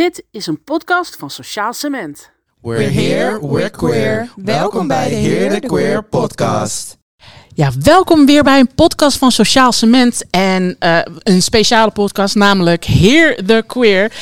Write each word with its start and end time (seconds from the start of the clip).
Dit 0.00 0.24
is 0.30 0.46
een 0.46 0.62
podcast 0.64 1.16
van 1.16 1.30
Sociaal 1.30 1.72
Cement. 1.72 2.30
We're 2.60 2.90
here, 2.90 3.48
we're 3.48 3.70
queer. 3.70 4.32
Welkom 4.36 4.88
bij 4.88 5.08
de 5.08 5.14
Heer 5.14 5.60
de 5.60 5.66
Queer 5.66 6.04
podcast. 6.04 6.98
Ja, 7.54 7.70
welkom 7.82 8.26
weer 8.26 8.42
bij 8.42 8.58
een 8.58 8.74
podcast 8.74 9.18
van 9.18 9.30
Sociaal 9.30 9.72
Cement. 9.72 10.24
En 10.30 10.76
uh, 10.80 10.98
een 11.22 11.42
speciale 11.42 11.90
podcast, 11.90 12.34
namelijk 12.34 12.84
Heer 12.84 13.46
the 13.46 13.64
Queer. 13.66 14.12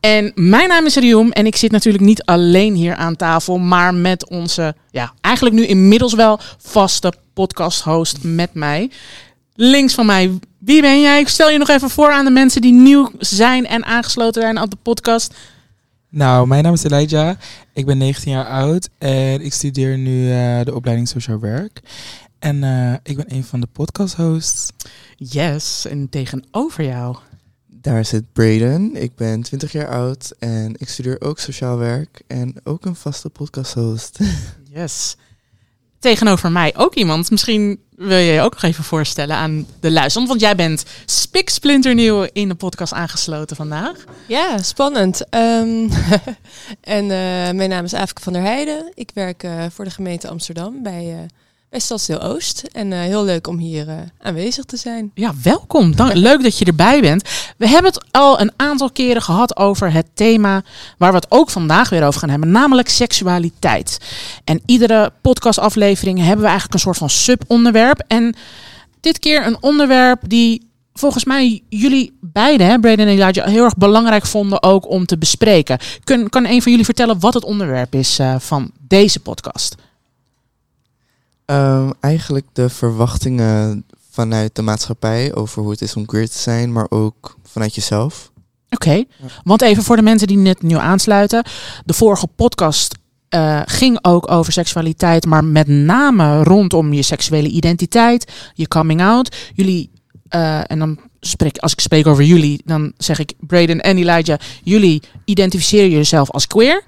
En 0.00 0.32
mijn 0.34 0.68
naam 0.68 0.86
is 0.86 0.96
Rium 0.96 1.30
en 1.30 1.46
ik 1.46 1.56
zit 1.56 1.70
natuurlijk 1.70 2.04
niet 2.04 2.24
alleen 2.24 2.74
hier 2.74 2.94
aan 2.94 3.16
tafel, 3.16 3.58
maar 3.58 3.94
met 3.94 4.28
onze, 4.28 4.74
ja, 4.90 5.14
eigenlijk 5.20 5.56
nu 5.56 5.66
inmiddels 5.66 6.14
wel 6.14 6.40
vaste 6.58 7.12
podcast-host 7.34 8.18
met 8.22 8.54
mij. 8.54 8.90
Links 9.54 9.94
van 9.94 10.06
mij, 10.06 10.38
wie 10.64 10.80
ben 10.80 11.00
jij? 11.00 11.20
Ik 11.20 11.28
stel 11.28 11.50
je 11.50 11.58
nog 11.58 11.68
even 11.68 11.90
voor 11.90 12.10
aan 12.10 12.24
de 12.24 12.30
mensen 12.30 12.60
die 12.60 12.72
nieuw 12.72 13.10
zijn 13.18 13.66
en 13.66 13.84
aangesloten 13.84 14.42
zijn 14.42 14.60
op 14.60 14.70
de 14.70 14.76
podcast. 14.82 15.34
Nou, 16.08 16.46
mijn 16.46 16.62
naam 16.62 16.72
is 16.72 16.82
Elijah. 16.82 17.36
Ik 17.72 17.86
ben 17.86 17.98
19 17.98 18.32
jaar 18.32 18.46
oud 18.46 18.88
en 18.98 19.40
ik 19.40 19.52
studeer 19.52 19.98
nu 19.98 20.28
uh, 20.28 20.60
de 20.64 20.74
opleiding 20.74 21.08
Sociaal 21.08 21.40
Werk. 21.40 21.80
En 22.38 22.62
uh, 22.62 22.94
ik 23.02 23.16
ben 23.16 23.32
een 23.34 23.44
van 23.44 23.60
de 23.60 23.66
podcast-hosts. 23.72 24.70
Yes, 25.16 25.86
en 25.86 26.08
tegenover 26.08 26.84
jou. 26.84 27.16
Daar 27.66 28.04
zit 28.04 28.32
Braden. 28.32 29.02
Ik 29.02 29.14
ben 29.16 29.42
20 29.42 29.72
jaar 29.72 29.88
oud 29.88 30.34
en 30.38 30.74
ik 30.78 30.88
studeer 30.88 31.20
ook 31.20 31.38
sociaal 31.38 31.78
werk 31.78 32.22
en 32.26 32.54
ook 32.64 32.84
een 32.84 32.96
vaste 32.96 33.28
podcast-host. 33.28 34.18
Yes. 34.74 35.16
Tegenover 35.98 36.52
mij 36.52 36.76
ook 36.76 36.94
iemand. 36.94 37.30
Misschien 37.30 37.80
wil 38.02 38.18
je 38.18 38.32
je 38.32 38.40
ook 38.40 38.52
nog 38.52 38.62
even 38.62 38.84
voorstellen 38.84 39.36
aan 39.36 39.66
de 39.80 39.90
luisteraar. 39.90 40.28
Want 40.28 40.40
jij 40.40 40.56
bent 40.56 40.84
spiksplinternieuw 41.04 42.26
in 42.32 42.48
de 42.48 42.54
podcast 42.54 42.92
aangesloten 42.92 43.56
vandaag. 43.56 44.04
Ja, 44.26 44.62
spannend. 44.62 45.24
Um, 45.34 45.90
en 46.80 47.04
uh, 47.04 47.10
mijn 47.50 47.68
naam 47.68 47.84
is 47.84 47.94
Afke 47.94 48.22
van 48.22 48.32
der 48.32 48.42
Heijden. 48.42 48.92
Ik 48.94 49.10
werk 49.14 49.42
uh, 49.42 49.64
voor 49.70 49.84
de 49.84 49.90
gemeente 49.90 50.28
Amsterdam 50.28 50.82
bij... 50.82 51.26
Bij 51.72 51.80
Stadsdeel 51.80 52.22
Oost. 52.22 52.62
En 52.72 52.90
uh, 52.90 53.00
heel 53.00 53.24
leuk 53.24 53.46
om 53.46 53.58
hier 53.58 53.88
uh, 53.88 53.94
aanwezig 54.20 54.64
te 54.64 54.76
zijn. 54.76 55.10
Ja, 55.14 55.34
welkom. 55.42 55.96
Dank, 55.96 56.14
leuk 56.14 56.42
dat 56.42 56.58
je 56.58 56.64
erbij 56.64 57.00
bent. 57.00 57.28
We 57.56 57.68
hebben 57.68 57.92
het 57.92 58.04
al 58.10 58.40
een 58.40 58.52
aantal 58.56 58.90
keren 58.90 59.22
gehad 59.22 59.56
over 59.56 59.92
het 59.92 60.06
thema 60.14 60.62
waar 60.98 61.10
we 61.10 61.16
het 61.16 61.26
ook 61.28 61.50
vandaag 61.50 61.88
weer 61.88 62.06
over 62.06 62.20
gaan 62.20 62.30
hebben, 62.30 62.50
namelijk 62.50 62.88
seksualiteit. 62.88 63.98
En 64.44 64.62
iedere 64.66 65.12
podcastaflevering 65.22 66.18
hebben 66.18 66.40
we 66.40 66.44
eigenlijk 66.44 66.74
een 66.74 66.80
soort 66.80 66.96
van 66.96 67.10
subonderwerp. 67.10 68.04
En 68.06 68.34
dit 69.00 69.18
keer 69.18 69.46
een 69.46 69.56
onderwerp 69.60 70.28
die 70.28 70.70
volgens 70.92 71.24
mij 71.24 71.62
jullie 71.68 72.18
beiden, 72.20 72.66
hè, 72.66 72.78
Braden 72.78 73.06
en 73.06 73.12
Elijah, 73.12 73.46
heel 73.46 73.64
erg 73.64 73.76
belangrijk 73.76 74.26
vonden 74.26 74.62
ook 74.62 74.88
om 74.88 75.06
te 75.06 75.18
bespreken. 75.18 75.78
Kun, 76.04 76.28
kan 76.28 76.44
een 76.44 76.62
van 76.62 76.70
jullie 76.70 76.86
vertellen 76.86 77.20
wat 77.20 77.34
het 77.34 77.44
onderwerp 77.44 77.94
is 77.94 78.18
uh, 78.18 78.34
van 78.38 78.70
deze 78.80 79.20
podcast? 79.20 79.76
Um, 81.52 81.92
eigenlijk 82.00 82.46
de 82.52 82.68
verwachtingen 82.68 83.84
vanuit 84.10 84.54
de 84.54 84.62
maatschappij 84.62 85.34
over 85.34 85.62
hoe 85.62 85.70
het 85.70 85.80
is 85.80 85.96
om 85.96 86.06
queer 86.06 86.28
te 86.28 86.38
zijn, 86.38 86.72
maar 86.72 86.86
ook 86.88 87.36
vanuit 87.42 87.74
jezelf. 87.74 88.30
Oké, 88.70 89.04
want 89.44 89.62
even 89.62 89.82
voor 89.82 89.96
de 89.96 90.02
mensen 90.02 90.26
die 90.26 90.36
net 90.36 90.62
nieuw 90.62 90.78
aansluiten. 90.78 91.44
De 91.84 91.92
vorige 91.92 92.26
podcast 92.26 92.94
uh, 93.34 93.60
ging 93.64 93.98
ook 94.02 94.30
over 94.30 94.52
seksualiteit, 94.52 95.26
maar 95.26 95.44
met 95.44 95.66
name 95.66 96.42
rondom 96.42 96.92
je 96.92 97.02
seksuele 97.02 97.48
identiteit, 97.48 98.32
je 98.54 98.68
coming 98.68 99.02
out. 99.02 99.36
Jullie, 99.54 99.90
uh, 100.30 100.70
en 100.70 100.78
dan 100.78 100.98
spreek, 101.20 101.58
als 101.58 101.72
ik 101.72 101.80
spreek 101.80 102.06
over 102.06 102.24
jullie, 102.24 102.62
dan 102.64 102.92
zeg 102.96 103.18
ik 103.18 103.32
Braden 103.40 103.80
en 103.80 103.96
Elijah, 103.96 104.38
jullie 104.62 105.02
identificeren 105.24 105.90
jezelf 105.90 106.30
als 106.30 106.46
queer. 106.46 106.84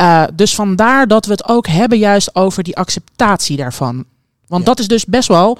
Uh, 0.00 0.24
dus 0.34 0.54
vandaar 0.54 1.06
dat 1.06 1.26
we 1.26 1.32
het 1.32 1.48
ook 1.48 1.66
hebben 1.66 1.98
juist 1.98 2.34
over 2.34 2.62
die 2.62 2.76
acceptatie 2.76 3.56
daarvan. 3.56 4.04
Want 4.46 4.62
ja. 4.62 4.68
dat 4.68 4.78
is 4.78 4.88
dus 4.88 5.04
best 5.04 5.28
wel 5.28 5.58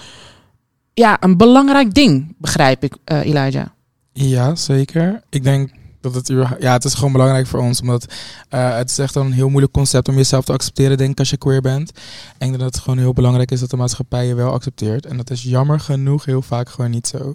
ja, 0.94 1.16
een 1.20 1.36
belangrijk 1.36 1.94
ding, 1.94 2.34
begrijp 2.38 2.84
ik, 2.84 2.96
uh, 3.12 3.24
Elijah. 3.24 3.66
Ja, 4.12 4.54
zeker. 4.54 5.22
Ik 5.30 5.42
denk 5.42 5.70
dat 6.00 6.14
het, 6.14 6.28
ja, 6.58 6.72
het 6.72 6.84
is 6.84 6.94
gewoon 6.94 7.12
belangrijk 7.12 7.46
voor 7.46 7.60
ons. 7.60 7.80
Omdat 7.80 8.06
uh, 8.50 8.76
het 8.76 8.90
is 8.90 8.98
echt 8.98 9.14
een 9.14 9.32
heel 9.32 9.48
moeilijk 9.48 9.72
concept 9.72 10.08
om 10.08 10.16
jezelf 10.16 10.44
te 10.44 10.52
accepteren, 10.52 10.96
denk 10.96 11.10
ik, 11.10 11.18
als 11.18 11.30
je 11.30 11.36
queer 11.36 11.60
bent. 11.60 11.90
En 12.38 12.46
ik 12.46 12.52
denk 12.52 12.58
dat 12.58 12.74
het 12.74 12.82
gewoon 12.82 12.98
heel 12.98 13.12
belangrijk 13.12 13.50
is 13.50 13.60
dat 13.60 13.70
de 13.70 13.76
maatschappij 13.76 14.26
je 14.26 14.34
wel 14.34 14.52
accepteert. 14.52 15.06
En 15.06 15.16
dat 15.16 15.30
is 15.30 15.42
jammer 15.42 15.80
genoeg 15.80 16.24
heel 16.24 16.42
vaak 16.42 16.68
gewoon 16.68 16.90
niet 16.90 17.06
zo. 17.06 17.34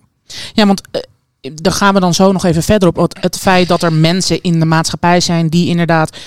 Ja, 0.53 0.65
want 0.65 0.81
uh, 0.91 1.51
daar 1.53 1.73
gaan 1.73 1.93
we 1.93 1.99
dan 1.99 2.13
zo 2.13 2.31
nog 2.31 2.43
even 2.43 2.63
verder 2.63 2.87
op. 2.89 2.95
Het, 2.95 3.17
het 3.21 3.37
feit 3.37 3.67
dat 3.67 3.83
er 3.83 3.93
mensen 3.93 4.41
in 4.41 4.59
de 4.59 4.65
maatschappij 4.65 5.19
zijn 5.19 5.49
die 5.49 5.67
inderdaad 5.67 6.17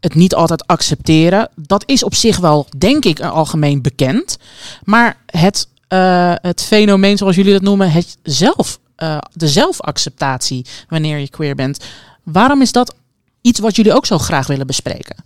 het 0.00 0.14
niet 0.14 0.34
altijd 0.34 0.66
accepteren. 0.66 1.48
Dat 1.54 1.82
is 1.86 2.02
op 2.02 2.14
zich 2.14 2.38
wel, 2.38 2.66
denk 2.76 3.04
ik, 3.04 3.20
algemeen 3.20 3.82
bekend. 3.82 4.38
Maar 4.84 5.16
het, 5.26 5.68
uh, 5.88 6.32
het 6.34 6.62
fenomeen, 6.62 7.16
zoals 7.16 7.36
jullie 7.36 7.52
dat 7.52 7.62
noemen, 7.62 7.90
het 7.90 8.16
zelf, 8.22 8.78
uh, 8.98 9.18
de 9.32 9.48
zelfacceptatie 9.48 10.66
wanneer 10.88 11.18
je 11.18 11.30
queer 11.30 11.54
bent. 11.54 11.84
Waarom 12.22 12.62
is 12.62 12.72
dat 12.72 12.94
iets 13.40 13.60
wat 13.60 13.76
jullie 13.76 13.94
ook 13.94 14.06
zo 14.06 14.18
graag 14.18 14.46
willen 14.46 14.66
bespreken? 14.66 15.16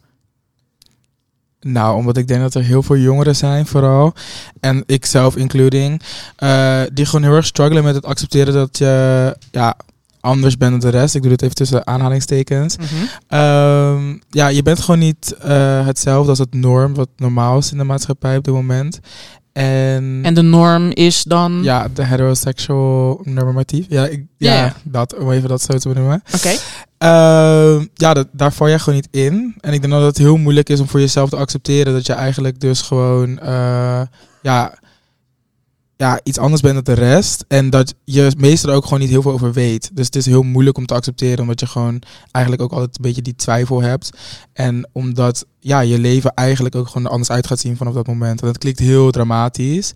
Nou, 1.60 1.96
omdat 1.96 2.16
ik 2.16 2.28
denk 2.28 2.40
dat 2.40 2.54
er 2.54 2.62
heel 2.62 2.82
veel 2.82 2.96
jongeren 2.96 3.36
zijn, 3.36 3.66
vooral. 3.66 4.14
En 4.60 4.82
ik 4.86 5.06
zelf 5.06 5.36
including. 5.36 6.02
Uh, 6.38 6.82
die 6.92 7.06
gewoon 7.06 7.22
heel 7.22 7.34
erg 7.34 7.46
struggelen 7.46 7.84
met 7.84 7.94
het 7.94 8.04
accepteren 8.04 8.54
dat 8.54 8.78
je 8.78 9.36
ja, 9.50 9.76
anders 10.22 10.56
bent 10.56 10.70
dan 10.70 10.90
de 10.90 10.98
rest. 10.98 11.14
Ik 11.14 11.20
doe 11.20 11.30
dit 11.30 11.42
even 11.42 11.54
tussen 11.54 11.86
aanhalingstekens. 11.86 12.76
Mm 12.76 12.84
-hmm. 12.84 13.38
um, 13.38 14.20
ja, 14.30 14.48
je 14.48 14.62
bent 14.62 14.80
gewoon 14.80 15.00
niet 15.00 15.34
uh, 15.44 15.86
hetzelfde 15.86 16.30
als 16.30 16.38
het 16.38 16.54
norm, 16.54 16.94
wat 16.94 17.08
normaal 17.16 17.58
is 17.58 17.72
in 17.72 17.78
de 17.78 17.84
maatschappij 17.84 18.36
op 18.36 18.44
dit 18.44 18.54
moment. 18.54 19.00
En, 19.52 20.20
en 20.22 20.34
de 20.34 20.42
norm 20.42 20.90
is 20.90 21.22
dan? 21.22 21.62
Ja, 21.62 21.88
de 21.94 22.04
heterosexual 22.04 23.20
normatief. 23.24 23.86
Ja, 23.88 24.06
ik, 24.06 24.24
ja, 24.36 24.52
yeah. 24.52 24.70
dat, 24.84 25.16
om 25.16 25.30
even 25.30 25.48
dat 25.48 25.62
zo 25.62 25.78
te 25.78 25.88
benoemen. 25.88 26.22
Oké. 26.26 26.36
Okay. 26.36 26.58
Uh, 27.02 27.84
ja, 27.94 28.14
dat, 28.14 28.28
daar 28.32 28.52
val 28.52 28.68
jij 28.68 28.78
gewoon 28.78 28.94
niet 28.94 29.08
in. 29.10 29.54
En 29.60 29.72
ik 29.72 29.80
denk 29.80 29.92
dat 29.92 30.02
het 30.02 30.18
heel 30.18 30.36
moeilijk 30.36 30.68
is 30.68 30.80
om 30.80 30.88
voor 30.88 31.00
jezelf 31.00 31.30
te 31.30 31.36
accepteren 31.36 31.92
dat 31.92 32.06
je 32.06 32.12
eigenlijk 32.12 32.60
dus 32.60 32.80
gewoon, 32.80 33.38
uh, 33.42 34.00
ja, 34.42 34.74
ja, 36.02 36.20
iets 36.22 36.38
anders 36.38 36.60
bent 36.60 36.74
dan 36.74 36.94
de 36.94 37.00
rest. 37.00 37.44
En 37.48 37.70
dat 37.70 37.94
je 38.04 38.32
meestal 38.38 38.72
ook 38.72 38.84
gewoon 38.84 39.00
niet 39.00 39.08
heel 39.08 39.22
veel 39.22 39.32
over 39.32 39.52
weet. 39.52 39.90
Dus 39.92 40.06
het 40.06 40.16
is 40.16 40.26
heel 40.26 40.42
moeilijk 40.42 40.78
om 40.78 40.86
te 40.86 40.94
accepteren, 40.94 41.40
omdat 41.40 41.60
je 41.60 41.66
gewoon 41.66 42.02
eigenlijk 42.30 42.64
ook 42.64 42.72
altijd 42.72 42.96
een 42.96 43.02
beetje 43.02 43.22
die 43.22 43.34
twijfel 43.34 43.82
hebt. 43.82 44.10
En 44.52 44.88
omdat 44.92 45.46
ja, 45.60 45.80
je 45.80 45.98
leven 45.98 46.34
eigenlijk 46.34 46.74
ook 46.74 46.88
gewoon 46.88 47.10
anders 47.10 47.30
uit 47.30 47.46
gaat 47.46 47.58
zien 47.58 47.76
vanaf 47.76 47.94
dat 47.94 48.06
moment. 48.06 48.40
En 48.40 48.46
dat 48.46 48.58
klinkt 48.58 48.78
heel 48.78 49.10
dramatisch. 49.10 49.92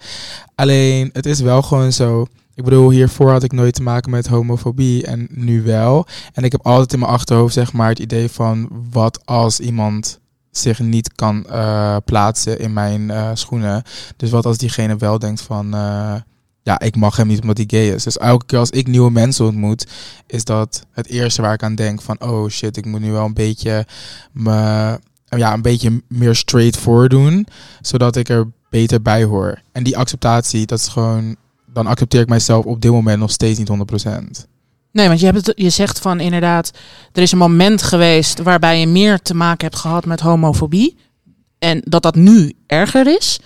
Alleen, 0.54 1.10
het 1.12 1.26
is 1.26 1.40
wel 1.40 1.62
gewoon 1.62 1.92
zo. 1.92 2.26
Ik 2.54 2.64
bedoel, 2.64 2.90
hiervoor 2.90 3.30
had 3.30 3.42
ik 3.42 3.52
nooit 3.52 3.74
te 3.74 3.82
maken 3.82 4.10
met 4.10 4.26
homofobie 4.26 5.06
en 5.06 5.28
nu 5.30 5.62
wel. 5.62 6.06
En 6.32 6.44
ik 6.44 6.52
heb 6.52 6.66
altijd 6.66 6.92
in 6.92 6.98
mijn 6.98 7.10
achterhoofd 7.10 7.54
zeg 7.54 7.72
maar 7.72 7.88
het 7.88 7.98
idee 7.98 8.28
van 8.28 8.68
wat 8.90 9.20
als 9.24 9.60
iemand 9.60 10.20
zich 10.58 10.78
niet 10.78 11.12
kan 11.14 11.46
uh, 11.50 11.96
plaatsen 12.04 12.58
in 12.58 12.72
mijn 12.72 13.00
uh, 13.00 13.30
schoenen. 13.34 13.82
Dus 14.16 14.30
wat 14.30 14.46
als 14.46 14.58
diegene 14.58 14.96
wel 14.96 15.18
denkt 15.18 15.40
van, 15.40 15.74
uh, 15.74 16.14
ja, 16.62 16.80
ik 16.80 16.96
mag 16.96 17.16
hem 17.16 17.26
niet 17.26 17.40
omdat 17.40 17.56
hij 17.56 17.66
gay 17.68 17.94
is. 17.94 18.02
Dus 18.02 18.18
elke 18.18 18.46
keer 18.46 18.58
als 18.58 18.70
ik 18.70 18.86
nieuwe 18.86 19.10
mensen 19.10 19.44
ontmoet, 19.44 19.86
is 20.26 20.44
dat 20.44 20.86
het 20.92 21.06
eerste 21.06 21.42
waar 21.42 21.52
ik 21.52 21.62
aan 21.62 21.74
denk 21.74 22.02
van, 22.02 22.20
oh 22.20 22.48
shit, 22.48 22.76
ik 22.76 22.86
moet 22.86 23.00
nu 23.00 23.12
wel 23.12 23.24
een 23.24 23.34
beetje 23.34 23.86
me, 24.32 24.50
ja, 25.24 25.52
een 25.52 25.62
beetje 25.62 26.02
meer 26.08 26.34
straight 26.34 26.76
voor 26.76 27.08
doen, 27.08 27.46
zodat 27.80 28.16
ik 28.16 28.28
er 28.28 28.50
beter 28.70 29.02
bij 29.02 29.24
hoor. 29.24 29.60
En 29.72 29.82
die 29.82 29.96
acceptatie, 29.96 30.66
dat 30.66 30.78
is 30.78 30.88
gewoon, 30.88 31.36
dan 31.72 31.86
accepteer 31.86 32.20
ik 32.20 32.28
mijzelf 32.28 32.64
op 32.64 32.80
dit 32.80 32.90
moment 32.90 33.18
nog 33.18 33.30
steeds 33.30 33.58
niet 33.58 33.70
100%. 34.48 34.55
Nee, 34.96 35.08
want 35.08 35.20
je, 35.20 35.26
hebt 35.26 35.46
het, 35.46 35.52
je 35.56 35.70
zegt 35.70 35.98
van 35.98 36.20
inderdaad, 36.20 36.70
er 37.12 37.22
is 37.22 37.32
een 37.32 37.38
moment 37.38 37.82
geweest 37.82 38.42
waarbij 38.42 38.80
je 38.80 38.86
meer 38.86 39.18
te 39.22 39.34
maken 39.34 39.66
hebt 39.66 39.80
gehad 39.80 40.04
met 40.04 40.20
homofobie. 40.20 40.96
En 41.58 41.82
dat 41.84 42.02
dat 42.02 42.14
nu 42.14 42.52
erger 42.66 43.16
is. 43.16 43.40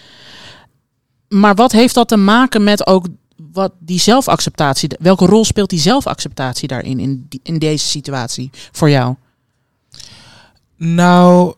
Maar 1.29 1.55
wat 1.55 1.73
heeft 1.73 1.94
dat 1.94 2.08
te 2.08 2.17
maken 2.17 2.64
met 2.64 2.87
ook 2.87 3.06
wat 3.52 3.73
die 3.79 4.00
zelfacceptatie, 4.00 4.91
welke 4.99 5.26
rol 5.26 5.44
speelt 5.44 5.70
die 5.70 5.79
zelfacceptatie 5.79 6.69
daarin, 6.69 7.00
in, 7.00 7.26
die, 7.29 7.41
in 7.43 7.58
deze 7.58 7.87
situatie 7.87 8.50
voor 8.73 8.91
jou? 8.91 9.14
Nou, 10.76 11.55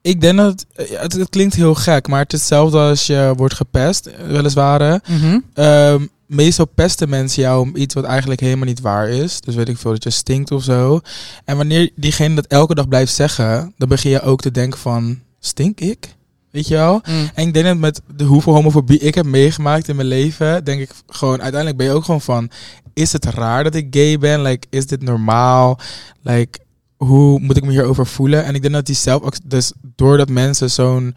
ik 0.00 0.20
denk 0.20 0.36
dat 0.36 0.66
het, 0.74 1.12
het, 1.12 1.28
klinkt 1.28 1.54
heel 1.54 1.74
gek, 1.74 2.08
maar 2.08 2.20
het 2.20 2.32
is 2.32 2.38
hetzelfde 2.38 2.78
als 2.78 3.06
je 3.06 3.32
wordt 3.36 3.54
gepest, 3.54 4.10
weliswaar. 4.26 5.00
Mm 5.08 5.20
-hmm. 5.20 5.64
um, 5.64 6.10
meestal 6.32 6.66
pesten 6.66 7.08
mensen 7.08 7.42
jou 7.42 7.60
om 7.60 7.76
iets 7.76 7.94
wat 7.94 8.04
eigenlijk 8.04 8.40
helemaal 8.40 8.66
niet 8.66 8.80
waar 8.80 9.08
is. 9.08 9.40
Dus 9.40 9.54
weet 9.54 9.68
ik 9.68 9.78
veel, 9.78 9.90
dat 9.90 10.02
je 10.02 10.10
stinkt 10.10 10.50
of 10.50 10.62
zo. 10.62 11.00
En 11.44 11.56
wanneer 11.56 11.90
diegene 11.96 12.34
dat 12.34 12.46
elke 12.46 12.74
dag 12.74 12.88
blijft 12.88 13.14
zeggen, 13.14 13.74
dan 13.76 13.88
begin 13.88 14.10
je 14.10 14.20
ook 14.20 14.40
te 14.40 14.50
denken 14.50 14.78
van, 14.78 15.20
stink 15.40 15.80
ik? 15.80 16.16
Weet 16.50 16.68
je 16.68 16.74
wel? 16.74 17.00
Mm. 17.08 17.30
En 17.34 17.46
ik 17.46 17.54
denk 17.54 17.66
dat 17.66 17.76
met 17.76 18.00
de 18.16 18.24
hoeveel 18.24 18.54
homofobie 18.54 18.98
ik 18.98 19.14
heb 19.14 19.26
meegemaakt 19.26 19.88
in 19.88 19.96
mijn 19.96 20.08
leven, 20.08 20.64
denk 20.64 20.80
ik 20.80 20.90
gewoon, 21.06 21.42
uiteindelijk 21.42 21.76
ben 21.76 21.86
je 21.86 21.92
ook 21.92 22.04
gewoon 22.04 22.20
van, 22.20 22.50
is 22.94 23.12
het 23.12 23.24
raar 23.24 23.64
dat 23.64 23.74
ik 23.74 23.86
gay 23.90 24.18
ben? 24.18 24.42
Like, 24.42 24.66
is 24.70 24.86
dit 24.86 25.02
normaal? 25.02 25.78
Like, 26.22 26.58
hoe 26.96 27.40
moet 27.40 27.56
ik 27.56 27.64
me 27.64 27.70
hierover 27.70 28.06
voelen? 28.06 28.44
En 28.44 28.54
ik 28.54 28.62
denk 28.62 28.74
dat 28.74 28.86
die 28.86 28.94
zelf, 28.94 29.22
dus 29.44 29.72
doordat 29.96 30.28
mensen 30.28 30.70
zo'n 30.70 31.14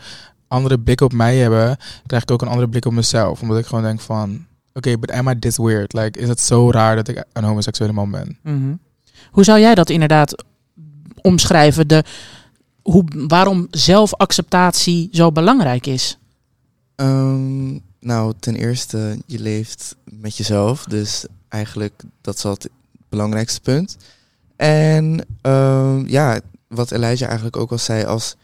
andere 0.47 0.79
blik 0.79 1.01
op 1.01 1.13
mij 1.13 1.37
hebben, 1.37 1.77
krijg 2.05 2.23
ik 2.23 2.31
ook 2.31 2.41
een 2.41 2.47
andere 2.47 2.69
blik 2.69 2.85
op 2.85 2.93
mezelf. 2.93 3.41
Omdat 3.41 3.57
ik 3.57 3.65
gewoon 3.65 3.83
denk 3.83 4.01
van, 4.01 4.45
oké, 4.75 4.97
but 4.97 5.11
am 5.11 5.27
I 5.27 5.39
this 5.39 5.57
weird? 5.57 5.93
Like, 5.93 6.19
is 6.19 6.27
het 6.27 6.41
zo 6.41 6.71
raar 6.71 6.95
dat 6.95 7.07
ik 7.07 7.23
een 7.33 7.43
homoseksuele 7.43 7.93
man 7.93 8.11
ben? 8.11 8.37
Mhm. 8.43 8.75
Hoe 9.31 9.43
zou 9.43 9.59
jij 9.59 9.75
dat 9.75 9.89
inderdaad 9.89 10.43
omschrijven? 11.21 11.87
De, 11.87 12.03
hoe, 12.81 13.03
waarom 13.27 13.67
zelfacceptatie 13.71 15.09
zo 15.11 15.31
belangrijk 15.31 15.87
is? 15.87 16.17
Ehm, 16.95 17.73
nou, 17.99 18.33
ten 18.39 18.55
eerste, 18.55 19.17
je 19.25 19.39
leeft 19.39 19.95
met 20.03 20.37
jezelf. 20.37 20.83
Dus 20.83 21.25
eigenlijk, 21.49 22.03
dat 22.21 22.35
is 22.35 22.45
al 22.45 22.51
het 22.51 22.69
belangrijkste 23.09 23.61
punt. 23.61 23.97
En 24.55 25.25
ehm, 25.41 26.07
ja, 26.07 26.39
wat 26.67 26.91
Elijah 26.91 27.27
eigenlijk 27.27 27.57
ook 27.57 27.71
al 27.71 27.77
zei, 27.77 28.03
als 28.03 28.35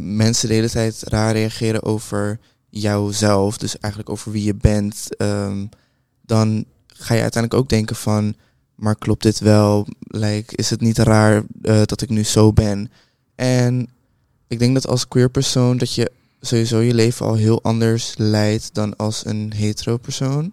mensen 0.00 0.48
de 0.48 0.54
hele 0.54 0.70
tijd 0.70 1.02
raar 1.02 1.32
reageren 1.32 1.82
over 1.82 2.38
jouzelf, 2.70 3.58
dus 3.58 3.78
eigenlijk 3.78 4.12
over 4.12 4.32
wie 4.32 4.44
je 4.44 4.54
bent, 4.54 5.16
ehm, 5.16 5.66
dan 6.22 6.64
ga 6.86 7.14
je 7.14 7.22
uiteindelijk 7.22 7.62
ook 7.62 7.68
denken 7.68 7.96
van, 7.96 8.34
maar 8.74 8.96
klopt 8.96 9.22
dit 9.22 9.38
wel? 9.38 9.86
Like, 9.98 10.56
is 10.56 10.70
het 10.70 10.80
niet 10.80 10.98
raar 10.98 11.42
eh, 11.62 11.82
dat 11.84 12.02
ik 12.02 12.08
nu 12.08 12.24
zo 12.24 12.52
ben? 12.52 12.90
En 13.34 13.88
ik 14.48 14.58
denk 14.58 14.74
dat 14.74 14.86
als 14.86 15.08
queer 15.08 15.30
persoon 15.30 15.76
dat 15.76 15.94
je 15.94 16.10
sowieso 16.40 16.78
je 16.78 16.94
leven 16.94 17.26
al 17.26 17.34
heel 17.34 17.62
anders 17.62 18.14
leidt 18.16 18.74
dan 18.74 18.96
als 18.96 19.24
een 19.26 19.52
hetero 19.56 19.96
persoon. 19.96 20.52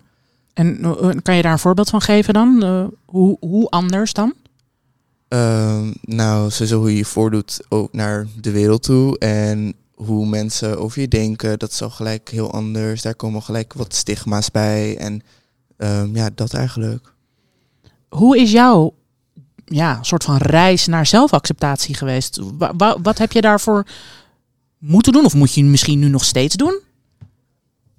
En 0.53 0.83
eh, 0.83 1.09
kan 1.21 1.35
je 1.35 1.41
daar 1.41 1.51
een 1.51 1.59
voorbeeld 1.59 1.89
van 1.89 2.01
geven 2.01 2.33
dan? 2.33 2.61
Uh, 2.63 2.87
hoe, 3.05 3.37
hoe 3.39 3.69
anders 3.69 4.13
dan? 4.13 4.33
Um, 5.27 5.93
nou, 6.01 6.49
sowieso 6.51 6.79
hoe 6.79 6.89
je 6.89 6.97
je 6.97 7.05
voordoet 7.05 7.59
ook 7.69 7.93
naar 7.93 8.27
de 8.41 8.51
wereld 8.51 8.83
toe. 8.83 9.17
En 9.17 9.73
hoe 9.97 10.25
mensen 10.25 10.79
over 10.79 11.01
je 11.01 11.07
denken, 11.07 11.59
dat 11.59 11.71
is 11.71 11.81
al 11.81 11.89
gelijk 11.89 12.29
heel 12.29 12.51
anders. 12.51 13.01
Daar 13.01 13.15
komen 13.15 13.43
gelijk 13.43 13.73
wat 13.73 13.93
stigma's 13.93 14.51
bij. 14.51 14.97
En 14.97 15.21
um, 15.77 16.15
ja, 16.15 16.29
dat 16.35 16.53
eigenlijk. 16.53 17.13
Hoe 18.09 18.37
is 18.37 18.51
jouw 18.51 18.93
ja, 19.65 20.03
soort 20.03 20.23
van 20.23 20.37
reis 20.37 20.85
naar 20.87 21.05
zelfacceptatie 21.05 21.95
geweest? 21.95 22.39
Wa 22.57 22.97
wat 23.01 23.17
heb 23.17 23.31
je 23.31 23.41
daarvoor 23.41 23.85
moeten 24.77 25.13
doen? 25.13 25.25
Of 25.25 25.33
moet 25.33 25.53
je 25.53 25.63
misschien 25.63 25.99
nu 25.99 26.09
nog 26.09 26.25
steeds 26.25 26.55
doen? 26.55 26.79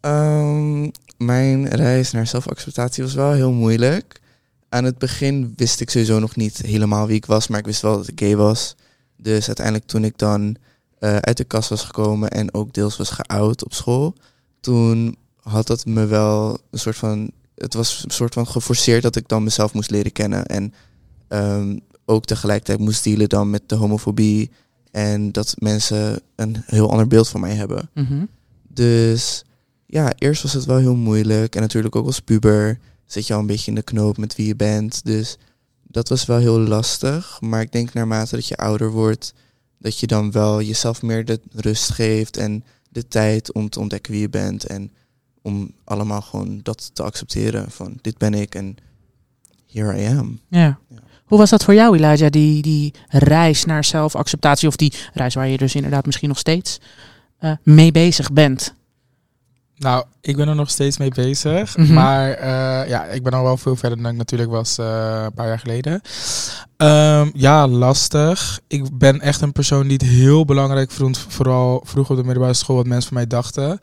Um, 0.00 0.90
mijn 1.16 1.68
reis 1.68 2.10
naar 2.10 2.26
zelfacceptatie 2.26 3.04
was 3.04 3.14
wel 3.14 3.32
heel 3.32 3.52
moeilijk. 3.52 4.20
Aan 4.68 4.84
het 4.84 4.98
begin 4.98 5.52
wist 5.56 5.80
ik 5.80 5.90
sowieso 5.90 6.18
nog 6.18 6.36
niet 6.36 6.58
helemaal 6.58 7.06
wie 7.06 7.16
ik 7.16 7.26
was, 7.26 7.48
maar 7.48 7.58
ik 7.58 7.66
wist 7.66 7.82
wel 7.82 7.96
dat 7.96 8.08
ik 8.08 8.20
gay 8.20 8.36
was. 8.36 8.74
Dus 9.16 9.46
uiteindelijk 9.46 9.86
toen 9.86 10.04
ik 10.04 10.18
dan 10.18 10.56
uh, 11.00 11.16
uit 11.16 11.36
de 11.36 11.44
kast 11.44 11.68
was 11.68 11.82
gekomen 11.82 12.30
en 12.30 12.54
ook 12.54 12.72
deels 12.72 12.96
was 12.96 13.10
geout 13.10 13.64
op 13.64 13.74
school, 13.74 14.14
toen 14.60 15.16
had 15.42 15.66
dat 15.66 15.86
me 15.86 16.06
wel 16.06 16.58
een 16.70 16.78
soort 16.78 16.96
van, 16.96 17.30
het 17.54 17.74
was 17.74 18.02
een 18.04 18.10
soort 18.10 18.34
van 18.34 18.46
geforceerd 18.46 19.02
dat 19.02 19.16
ik 19.16 19.28
dan 19.28 19.42
mezelf 19.42 19.74
moest 19.74 19.90
leren 19.90 20.12
kennen 20.12 20.46
en 20.46 20.74
um, 21.28 21.80
ook 22.04 22.24
tegelijkertijd 22.24 22.78
moest 22.78 23.04
dealen 23.04 23.28
dan 23.28 23.50
met 23.50 23.62
de 23.66 23.74
homofobie 23.74 24.50
en 24.90 25.32
dat 25.32 25.54
mensen 25.58 26.20
een 26.36 26.62
heel 26.66 26.90
ander 26.90 27.06
beeld 27.06 27.28
van 27.28 27.40
mij 27.40 27.54
hebben. 27.54 27.90
Mm 27.94 28.04
-hmm. 28.04 28.28
Dus 28.68 29.44
ja, 29.86 30.12
eerst 30.18 30.42
was 30.42 30.52
het 30.52 30.64
wel 30.64 30.76
heel 30.76 30.94
moeilijk 30.94 31.54
en 31.54 31.60
natuurlijk 31.60 31.96
ook 31.96 32.06
als 32.06 32.20
puber 32.20 32.78
zit 33.06 33.26
je 33.26 33.34
al 33.34 33.40
een 33.40 33.46
beetje 33.46 33.70
in 33.70 33.74
de 33.74 33.82
knoop 33.82 34.18
met 34.18 34.36
wie 34.36 34.46
je 34.46 34.56
bent. 34.56 35.04
Dus 35.04 35.38
dat 35.82 36.08
was 36.08 36.26
wel 36.26 36.38
heel 36.38 36.58
lastig. 36.58 37.40
Maar 37.40 37.60
ik 37.60 37.72
denk 37.72 37.92
naarmate 37.92 38.34
dat 38.34 38.46
je 38.46 38.56
ouder 38.56 38.90
wordt, 38.90 39.34
dat 39.78 39.98
je 39.98 40.06
dan 40.06 40.30
wel 40.30 40.62
jezelf 40.62 41.02
meer 41.02 41.24
de 41.24 41.40
rust 41.50 41.90
geeft 41.90 42.36
en 42.36 42.64
de 42.88 43.08
tijd 43.08 43.52
om 43.52 43.68
te 43.68 43.80
ontdekken 43.80 44.12
wie 44.12 44.20
je 44.20 44.28
bent. 44.28 44.64
En 44.64 44.92
om 45.42 45.72
allemaal 45.84 46.20
gewoon 46.20 46.60
dat 46.62 46.90
te 46.92 47.02
accepteren 47.02 47.70
van 47.70 47.98
dit 48.00 48.18
ben 48.18 48.34
ik 48.34 48.54
en 48.54 48.76
here 49.66 50.02
I 50.02 50.06
am. 50.06 50.40
Ja. 50.48 50.78
ja. 50.88 50.98
Hoe 51.24 51.38
was 51.38 51.50
dat 51.50 51.64
voor 51.64 51.74
jou, 51.74 51.96
Elijah, 51.96 52.30
die, 52.30 52.62
die 52.62 52.94
reis 53.08 53.64
naar 53.64 53.84
zelfacceptatie 53.84 54.68
of 54.68 54.76
die 54.76 54.92
reis 55.12 55.34
waar 55.34 55.48
je 55.48 55.56
dus 55.56 55.74
inderdaad 55.74 56.06
misschien 56.06 56.28
nog 56.28 56.38
steeds 56.38 56.80
uh, 57.40 57.52
mee 57.62 57.92
bezig 57.92 58.32
bent? 58.32 58.74
Nou, 59.78 60.04
ik 60.20 60.36
ben 60.36 60.48
er 60.48 60.54
nog 60.54 60.70
steeds 60.70 60.98
mee 60.98 61.10
bezig. 61.10 61.76
Mm 61.76 61.84
-hmm. 61.84 61.94
Maar 61.94 62.28
uh, 62.30 62.88
ja, 62.88 63.04
ik 63.04 63.22
ben 63.22 63.32
al 63.32 63.42
wel 63.42 63.56
veel 63.56 63.76
verder 63.76 64.02
dan 64.02 64.10
ik 64.10 64.16
natuurlijk 64.16 64.50
was 64.50 64.78
uh, 64.78 65.22
een 65.24 65.34
paar 65.34 65.46
jaar 65.46 65.58
geleden. 65.58 66.00
Um, 66.76 67.30
ja, 67.34 67.66
lastig. 67.66 68.60
Ik 68.66 68.98
ben 68.98 69.20
echt 69.20 69.40
een 69.40 69.52
persoon 69.52 69.82
die 69.82 69.92
het 69.92 70.02
heel 70.02 70.44
belangrijk 70.44 70.90
vond, 70.90 71.18
vooral 71.28 71.82
vroeger 71.84 72.12
op 72.14 72.20
de 72.20 72.26
middelbare 72.26 72.54
school, 72.54 72.76
wat 72.76 72.86
mensen 72.86 73.08
van 73.08 73.16
mij 73.16 73.26
dachten. 73.26 73.78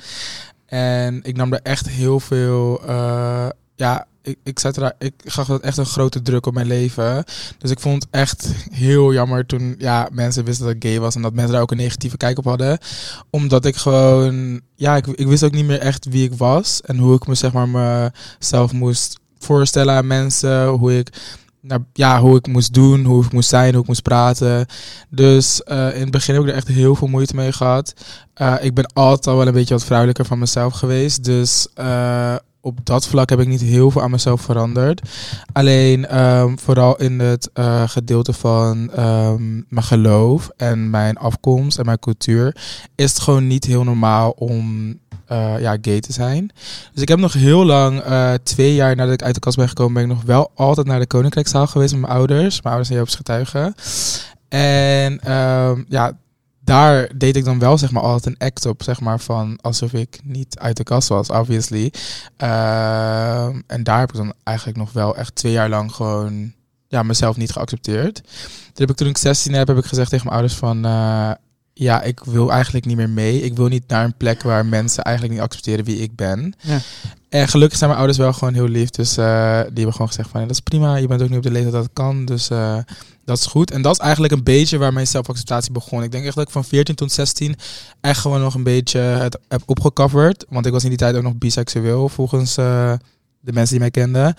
En 0.65 1.19
ik 1.23 1.35
nam 1.35 1.53
er 1.53 1.59
echt 1.63 1.89
heel 1.89 2.19
veel, 2.19 2.81
uh, 2.89 3.47
ja, 3.75 4.07
ik, 4.25 4.37
ik, 4.43 4.59
er, 4.59 4.93
ik 4.99 5.13
gaf 5.25 5.47
dat 5.47 5.61
echt 5.61 5.77
een 5.77 5.85
grote 5.85 6.21
druk 6.21 6.45
op 6.45 6.53
mijn 6.53 6.67
leven. 6.67 7.23
Dus 7.57 7.71
ik 7.71 7.79
vond 7.79 8.03
het 8.03 8.11
echt 8.11 8.53
heel 8.71 9.13
jammer 9.13 9.45
toen 9.45 9.75
ja, 9.77 10.09
mensen 10.11 10.45
wisten 10.45 10.65
dat 10.65 10.75
ik 10.75 10.83
gay 10.83 10.99
was 10.99 11.15
en 11.15 11.21
dat 11.21 11.33
mensen 11.33 11.53
daar 11.53 11.61
ook 11.61 11.71
een 11.71 11.77
negatieve 11.77 12.17
kijk 12.17 12.37
op 12.37 12.45
hadden. 12.45 12.77
Omdat 13.29 13.65
ik 13.65 13.75
gewoon, 13.75 14.61
ja, 14.75 14.95
ik, 14.95 15.07
ik 15.07 15.27
wist 15.27 15.43
ook 15.43 15.53
niet 15.53 15.65
meer 15.65 15.79
echt 15.79 16.05
wie 16.05 16.23
ik 16.23 16.33
was 16.33 16.81
en 16.81 16.97
hoe 16.97 17.15
ik 17.15 17.27
me 17.27 17.35
zeg 17.35 17.53
maar 17.53 18.11
mezelf 18.39 18.71
moest 18.71 19.19
voorstellen 19.37 19.95
aan 19.95 20.07
mensen, 20.07 20.67
hoe 20.67 20.97
ik 20.97 21.09
ja, 21.93 22.21
hoe 22.21 22.37
ik 22.37 22.47
moest 22.47 22.73
doen, 22.73 23.03
hoe 23.03 23.25
ik 23.25 23.31
moest 23.31 23.49
zijn, 23.49 23.73
hoe 23.73 23.81
ik 23.81 23.87
moest 23.87 24.01
praten. 24.01 24.65
Dus 25.09 25.61
uh, 25.65 25.95
in 25.95 26.01
het 26.01 26.11
begin 26.11 26.33
heb 26.33 26.43
ik 26.43 26.49
er 26.49 26.55
echt 26.55 26.67
heel 26.67 26.95
veel 26.95 27.07
moeite 27.07 27.35
mee 27.35 27.51
gehad. 27.51 27.93
Uh, 28.41 28.55
ik 28.61 28.73
ben 28.73 28.93
altijd 28.93 29.27
al 29.27 29.37
wel 29.37 29.47
een 29.47 29.53
beetje 29.53 29.73
wat 29.73 29.83
vrouwelijker 29.83 30.25
van 30.25 30.39
mezelf 30.39 30.73
geweest. 30.73 31.23
Dus 31.23 31.67
uh, 31.79 32.35
op 32.65 32.79
dat 32.83 33.07
vlak 33.07 33.29
heb 33.29 33.39
ik 33.39 33.47
niet 33.47 33.61
heel 33.61 33.91
veel 33.91 34.01
aan 34.01 34.11
mezelf 34.11 34.41
veranderd. 34.41 35.01
Alleen 35.53 36.19
um, 36.19 36.59
vooral 36.59 36.95
in 36.95 37.19
het 37.19 37.49
uh, 37.53 37.83
gedeelte 37.85 38.33
van 38.33 38.99
um, 38.99 39.65
mijn 39.69 39.85
geloof 39.85 40.49
en 40.57 40.89
mijn 40.89 41.17
afkomst 41.17 41.77
en 41.77 41.85
mijn 41.85 41.99
cultuur 41.99 42.55
is 42.95 43.09
het 43.09 43.19
gewoon 43.19 43.47
niet 43.47 43.65
heel 43.65 43.83
normaal 43.83 44.29
om 44.29 44.87
uh, 45.31 45.59
ja, 45.59 45.77
gay 45.81 45.99
te 45.99 46.13
zijn. 46.13 46.51
Dus 46.93 47.01
ik 47.01 47.07
heb 47.07 47.19
nog 47.19 47.33
heel 47.33 47.65
lang, 47.65 48.05
uh, 48.05 48.33
twee 48.43 48.75
jaar 48.75 48.95
nadat 48.95 49.13
ik 49.13 49.23
uit 49.23 49.33
de 49.33 49.39
kast 49.39 49.57
ben 49.57 49.67
gekomen, 49.67 49.93
ben 49.93 50.03
ik 50.03 50.09
nog 50.09 50.23
wel 50.23 50.51
altijd 50.55 50.87
naar 50.87 50.99
de 50.99 51.07
Koninklijkzaal 51.07 51.67
geweest 51.67 51.91
met 51.91 52.01
mijn 52.01 52.13
ouders. 52.13 52.61
Mijn 52.61 52.75
ouders 52.75 52.87
zijn 52.87 52.99
Joop's 52.99 53.15
getuigen. 53.15 53.75
En 54.49 55.31
um, 55.33 55.85
ja, 55.89 56.17
daar 56.65 57.09
deed 57.17 57.35
ik 57.35 57.45
dan 57.45 57.59
wel 57.59 57.77
zeg 57.77 57.91
maar 57.91 58.03
altijd 58.03 58.25
een 58.25 58.47
act 58.47 58.65
op, 58.65 58.83
zeg 58.83 58.99
maar, 58.99 59.19
van 59.19 59.59
alsof 59.61 59.93
ik 59.93 60.19
niet 60.23 60.59
uit 60.59 60.77
de 60.77 60.83
kast 60.83 61.07
was, 61.07 61.29
obviously. 61.29 61.93
Uh, 62.43 63.45
en 63.67 63.83
daar 63.83 63.99
heb 63.99 64.09
ik 64.09 64.15
dan 64.15 64.33
eigenlijk 64.43 64.77
nog 64.77 64.91
wel 64.91 65.15
echt 65.15 65.35
twee 65.35 65.51
jaar 65.51 65.69
lang 65.69 65.91
gewoon 65.91 66.53
ja, 66.87 67.03
mezelf 67.03 67.37
niet 67.37 67.51
geaccepteerd. 67.51 68.15
Toen 68.15 68.73
heb 68.73 68.89
ik 68.89 68.95
toen 68.95 69.07
ik 69.07 69.17
16 69.17 69.53
heb, 69.53 69.67
heb 69.67 69.77
ik 69.77 69.85
gezegd 69.85 70.09
tegen 70.09 70.25
mijn 70.25 70.39
ouders 70.39 70.59
van 70.59 70.85
uh, 70.85 71.31
ja, 71.77 72.01
ik 72.01 72.19
wil 72.23 72.51
eigenlijk 72.51 72.85
niet 72.85 72.97
meer 72.97 73.09
mee. 73.09 73.41
Ik 73.41 73.55
wil 73.55 73.67
niet 73.67 73.87
naar 73.87 74.03
een 74.03 74.17
plek 74.17 74.41
waar 74.41 74.65
mensen 74.65 75.03
eigenlijk 75.03 75.35
niet 75.35 75.45
accepteren 75.45 75.85
wie 75.85 75.97
ik 75.97 76.15
ben. 76.15 76.53
Ja. 76.59 76.79
En 77.29 77.47
gelukkig 77.47 77.77
zijn 77.77 77.89
mijn 77.89 78.01
ouders 78.01 78.23
wel 78.23 78.33
gewoon 78.33 78.53
heel 78.53 78.67
lief. 78.67 78.89
Dus 78.89 79.17
uh, 79.17 79.25
die 79.59 79.65
hebben 79.65 79.91
gewoon 79.91 80.07
gezegd 80.07 80.29
van 80.29 80.41
ja, 80.41 80.47
dat 80.47 80.55
is 80.55 80.61
prima. 80.61 80.95
Je 80.95 81.07
bent 81.07 81.21
ook 81.21 81.29
nu 81.29 81.37
op 81.37 81.43
de 81.43 81.51
leeftijd 81.51 81.73
dat 81.73 81.83
het 81.83 81.93
kan. 81.93 82.25
Dus 82.25 82.49
uh, 82.49 82.77
dat 83.25 83.37
is 83.37 83.45
goed. 83.45 83.71
En 83.71 83.81
dat 83.81 83.93
is 83.93 83.99
eigenlijk 83.99 84.33
een 84.33 84.43
beetje 84.43 84.77
waar 84.77 84.93
mijn 84.93 85.07
zelfacceptatie 85.07 85.71
begon. 85.71 86.03
Ik 86.03 86.11
denk 86.11 86.25
echt 86.25 86.35
dat 86.35 86.45
ik 86.45 86.51
van 86.51 86.65
14 86.65 86.95
tot 86.95 87.11
16 87.11 87.55
echt 88.01 88.19
gewoon 88.19 88.41
nog 88.41 88.53
een 88.53 88.63
beetje 88.63 88.99
het 88.99 89.37
heb 89.47 89.61
opgecoverd. 89.65 90.45
Want 90.49 90.65
ik 90.65 90.71
was 90.71 90.83
in 90.83 90.89
die 90.89 90.97
tijd 90.97 91.15
ook 91.15 91.23
nog 91.23 91.37
biseksueel 91.37 92.09
volgens 92.09 92.57
uh, 92.57 92.93
de 93.39 93.53
mensen 93.53 93.71
die 93.71 93.79
mij 93.79 93.91
kenden. 93.91 94.35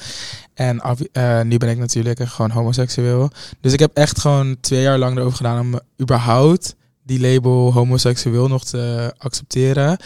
En 0.55 0.83
uh, 1.13 1.41
nu 1.41 1.57
ben 1.57 1.69
ik 1.69 1.79
natuurlijk 1.79 2.29
gewoon 2.29 2.51
homoseksueel. 2.51 3.31
Dus 3.61 3.73
ik 3.73 3.79
heb 3.79 3.97
echt 3.97 4.21
gewoon 4.21 4.57
twee 4.61 4.83
jaar 4.83 4.99
lang 4.99 5.17
erover 5.17 5.37
gedaan 5.37 5.61
om 5.61 5.81
überhaupt 6.01 6.75
die 7.07 7.21
label 7.21 7.73
homoseksueel 7.73 8.49
nog 8.49 8.65
te 8.65 9.15
accepteren. 9.19 9.97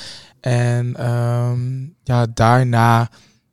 En 0.40 1.11
um, 1.11 1.95
ja, 2.04 2.26
daarna 2.35 3.11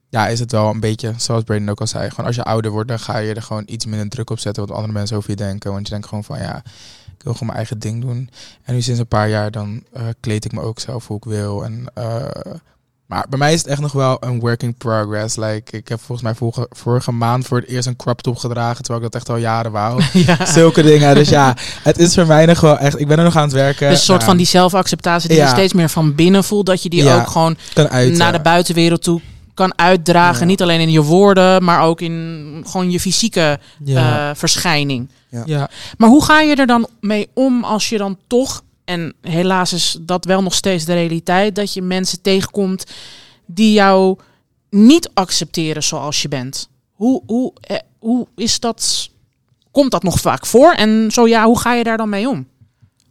ja, 0.09 0.27
is 0.27 0.39
het 0.39 0.51
wel 0.51 0.69
een 0.69 0.79
beetje, 0.79 1.13
zoals 1.17 1.43
Braden 1.43 1.69
ook 1.69 1.79
al 1.79 1.87
zei, 1.87 2.09
gewoon 2.09 2.25
als 2.25 2.35
je 2.35 2.43
ouder 2.43 2.71
wordt, 2.71 2.87
dan 2.87 2.99
ga 2.99 3.17
je 3.17 3.33
er 3.33 3.41
gewoon 3.41 3.63
iets 3.65 3.85
minder 3.85 4.09
druk 4.09 4.29
op 4.29 4.39
zetten 4.39 4.67
wat 4.67 4.75
andere 4.75 4.93
mensen 4.93 5.17
over 5.17 5.29
je 5.29 5.35
denken. 5.35 5.71
Want 5.71 5.87
je 5.87 5.91
denkt 5.91 6.07
gewoon 6.07 6.23
van 6.23 6.39
ja, 6.39 6.57
ik 7.17 7.23
wil 7.23 7.33
gewoon 7.33 7.47
mijn 7.47 7.57
eigen 7.57 7.79
ding 7.79 8.01
doen. 8.01 8.29
En 8.63 8.73
nu 8.73 8.81
sinds 8.81 8.99
een 8.99 9.07
paar 9.07 9.29
jaar 9.29 9.51
dan 9.51 9.83
uh, 9.97 10.03
kleed 10.19 10.45
ik 10.45 10.51
me 10.51 10.61
ook 10.61 10.79
zelf 10.79 11.07
hoe 11.07 11.17
ik 11.17 11.23
wil. 11.23 11.63
En, 11.63 11.85
uh, 11.97 12.25
maar 13.07 13.25
bij 13.29 13.39
mij 13.39 13.53
is 13.53 13.59
het 13.59 13.67
echt 13.67 13.81
nog 13.81 13.91
wel 13.91 14.17
een 14.19 14.39
working 14.39 14.77
progress. 14.77 15.35
Like, 15.35 15.77
ik 15.77 15.87
heb 15.87 15.97
volgens 15.99 16.21
mij 16.21 16.35
vorige, 16.35 16.67
vorige 16.69 17.11
maand 17.11 17.47
voor 17.47 17.57
het 17.59 17.67
eerst 17.69 17.87
een 17.87 17.95
crop 17.95 18.21
top 18.21 18.37
gedragen, 18.37 18.83
terwijl 18.83 19.05
ik 19.05 19.11
dat 19.11 19.21
echt 19.21 19.29
al 19.29 19.37
jaren 19.37 19.71
wou. 19.71 20.01
ja. 20.27 20.45
Zulke 20.45 20.81
dingen. 20.83 21.15
Dus 21.15 21.29
ja, 21.29 21.55
het 21.83 21.97
is 21.99 22.13
voor 22.13 22.25
mij 22.27 22.45
nog 22.45 22.59
wel 22.61 22.77
echt, 22.77 22.99
ik 22.99 23.07
ben 23.07 23.17
er 23.17 23.23
nog 23.23 23.35
aan 23.35 23.43
het 23.43 23.51
werken. 23.51 23.89
Dus 23.89 23.99
een 23.99 24.05
soort 24.05 24.19
ja. 24.21 24.27
van 24.27 24.37
die 24.37 24.45
zelfacceptatie 24.45 25.29
die 25.29 25.37
Ja. 25.37 25.43
je 25.43 25.49
steeds 25.49 25.73
meer 25.73 25.89
van 25.89 26.15
binnen 26.15 26.43
voelt, 26.43 26.65
dat 26.65 26.83
je 26.83 26.89
die 26.89 27.03
Ja. 27.03 27.19
ook 27.19 27.27
gewoon 27.27 27.57
naar 28.11 28.31
de 28.31 28.41
buitenwereld 28.41 29.03
toe 29.03 29.21
kan 29.53 29.77
uitdragen. 29.77 30.39
Ja. 30.39 30.45
Niet 30.45 30.61
alleen 30.61 30.79
in 30.79 30.91
je 30.91 31.01
woorden, 31.03 31.63
maar 31.63 31.81
ook 31.81 32.01
in 32.01 32.63
gewoon 32.67 32.91
je 32.91 32.99
fysieke 32.99 33.59
Ja. 33.83 34.29
eh, 34.29 34.35
verschijning. 34.35 35.07
ja. 35.45 35.69
Maar 35.97 36.09
hoe 36.09 36.23
ga 36.23 36.41
je 36.41 36.55
er 36.55 36.67
dan 36.67 36.87
mee 37.01 37.29
om 37.33 37.63
als 37.63 37.89
je 37.89 37.97
dan 37.97 38.17
toch, 38.27 38.61
en 38.87 39.13
helaas 39.21 39.73
is 39.73 39.97
dat 40.01 40.25
wel 40.25 40.41
nog 40.41 40.53
steeds 40.53 40.85
de 40.85 40.93
realiteit, 40.93 41.55
dat 41.55 41.73
je 41.73 41.81
mensen 41.81 42.21
tegenkomt 42.21 42.83
die 43.45 43.71
jou 43.73 44.17
niet 44.69 45.09
accepteren 45.13 45.83
zoals 45.83 46.21
je 46.21 46.27
bent? 46.27 46.69
Hoe, 46.91 47.23
hoe, 47.25 47.53
eh, 47.61 47.77
hoe 47.99 48.27
is 48.35 48.59
dat? 48.59 49.09
Komt 49.71 49.91
dat 49.91 50.03
nog 50.03 50.19
vaak 50.19 50.45
voor? 50.45 50.71
En 50.73 51.11
zo 51.11 51.27
ja, 51.27 51.45
hoe 51.45 51.59
ga 51.59 51.73
je 51.73 51.83
daar 51.83 51.97
dan 51.97 52.09
mee 52.09 52.29
om? 52.29 52.47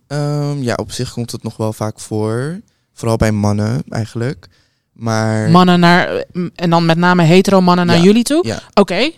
Ehm, 0.07 0.63
ja, 0.63 0.75
op 0.75 0.93
zich 0.93 1.13
komt 1.13 1.33
het 1.33 1.43
nog 1.43 1.57
wel 1.57 1.73
vaak 1.73 2.01
voor. 2.01 2.61
Vooral 2.93 3.17
bij 3.17 3.33
mannen 3.33 3.83
eigenlijk. 3.89 4.49
Maar 4.93 5.51
Mannen 5.51 5.81
naar, 5.81 6.09
eh, 6.09 6.47
en 6.55 6.71
dan 6.71 6.87
met 6.87 6.97
name 6.97 7.23
hetero 7.23 7.61
mannen 7.61 7.87
naar 7.87 7.97
Ja, 7.97 8.03
jullie 8.03 8.23
toe? 8.23 8.47
ja. 8.47 8.61
Oké, 8.75 9.11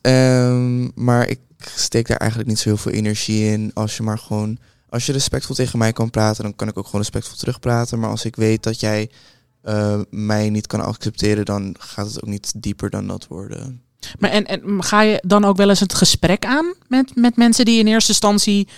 Ehm, 0.00 0.88
maar 1.04 1.28
ik 1.28 1.38
steek 1.74 2.06
daar 2.08 2.16
eigenlijk 2.16 2.50
niet 2.50 2.58
zo 2.58 2.68
heel 2.68 2.78
veel 2.78 2.92
energie 2.92 3.44
in. 3.52 3.70
Als 3.74 3.96
je 3.96 4.02
maar 4.02 4.18
gewoon, 4.18 4.58
als 4.92 5.06
je 5.06 5.12
respectvol 5.12 5.54
tegen 5.54 5.78
mij 5.78 5.92
kan 5.92 6.10
praten, 6.10 6.42
dan 6.42 6.56
kan 6.56 6.68
ik 6.68 6.78
ook 6.78 6.84
gewoon 6.84 7.00
respectvol 7.00 7.36
terugpraten. 7.36 7.98
Maar 7.98 8.10
als 8.10 8.24
ik 8.24 8.36
weet 8.36 8.62
dat 8.62 8.80
jij 8.80 9.10
eh, 9.62 10.00
mij 10.10 10.50
niet 10.50 10.66
kan 10.66 10.80
accepteren, 10.80 11.44
dan 11.44 11.74
gaat 11.78 12.06
het 12.06 12.22
ook 12.22 12.28
niet 12.28 12.52
dieper 12.56 12.90
dan 12.90 13.06
dat 13.06 13.26
worden. 13.26 13.82
maar 14.18 14.30
en, 14.30 14.46
en 14.46 14.84
ga 14.84 15.02
je 15.02 15.22
dan 15.26 15.44
ook 15.44 15.56
wel 15.56 15.68
eens 15.68 15.80
het 15.80 15.94
gesprek 15.94 16.44
aan 16.44 16.74
met, 16.88 17.16
met 17.16 17.36
mensen 17.36 17.64
die 17.64 17.78
in 17.78 17.86
eerste 17.86 18.10
instantie, 18.10 18.68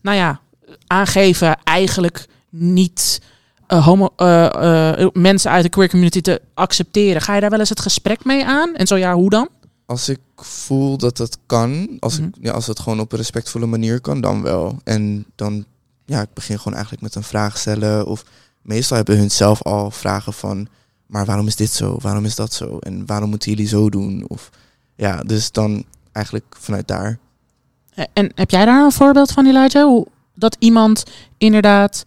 nou 0.00 0.16
ja, 0.16 0.40
aangeven 0.86 1.58
eigenlijk 1.64 2.26
niet 2.48 3.20
eh, 3.66 3.84
homo, 3.84 4.12
eh, 4.16 5.06
mensen 5.12 5.50
uit 5.50 5.62
de 5.62 5.68
queer 5.68 5.88
community 5.88 6.20
te 6.20 6.40
accepteren? 6.54 7.22
Ga 7.22 7.34
je 7.34 7.40
daar 7.40 7.50
wel 7.50 7.58
eens 7.58 7.68
het 7.68 7.80
gesprek 7.80 8.24
mee 8.24 8.44
aan? 8.44 8.74
En 8.74 8.86
zo 8.86 8.96
ja, 8.96 9.14
hoe 9.14 9.30
dan? 9.30 9.48
Als 9.86 10.08
ik 10.08 10.18
voel 10.36 10.96
dat 10.96 11.16
dat 11.16 11.38
kan, 11.46 11.96
als, 12.00 12.18
Mhm. 12.18 12.28
ik, 12.28 12.34
ja, 12.40 12.52
als 12.52 12.66
het 12.66 12.78
gewoon 12.80 13.00
op 13.00 13.12
een 13.12 13.18
respectvolle 13.18 13.66
manier 13.66 14.00
kan, 14.00 14.20
dan 14.20 14.42
wel. 14.42 14.78
En 14.84 15.24
dan, 15.34 15.64
ja, 16.06 16.20
ik 16.20 16.32
begin 16.34 16.56
gewoon 16.58 16.72
eigenlijk 16.72 17.02
met 17.02 17.14
een 17.14 17.22
vraag 17.22 17.58
stellen. 17.58 18.06
Of 18.06 18.24
meestal 18.62 18.96
hebben 18.96 19.16
hun 19.18 19.30
zelf 19.30 19.62
al 19.62 19.90
vragen 19.90 20.32
van, 20.32 20.68
maar 21.06 21.24
waarom 21.24 21.46
is 21.46 21.56
dit 21.56 21.70
zo? 21.70 21.96
Waarom 22.00 22.24
is 22.24 22.34
dat 22.34 22.52
zo? 22.52 22.78
En 22.78 23.06
waarom 23.06 23.30
moeten 23.30 23.50
jullie 23.50 23.66
zo 23.66 23.90
doen? 23.90 24.24
Of 24.28 24.50
ja, 24.96 25.20
dus 25.22 25.52
dan 25.52 25.84
eigenlijk 26.12 26.56
vanuit 26.60 26.88
daar. 26.88 27.18
Eh, 27.94 28.04
En 28.12 28.32
heb 28.34 28.50
jij 28.50 28.64
daar 28.64 28.84
een 28.84 28.92
voorbeeld 28.92 29.32
van, 29.32 29.46
Elijah? 29.46 29.84
Hoe 29.84 30.06
dat 30.34 30.56
iemand 30.58 31.02
inderdaad 31.38 32.04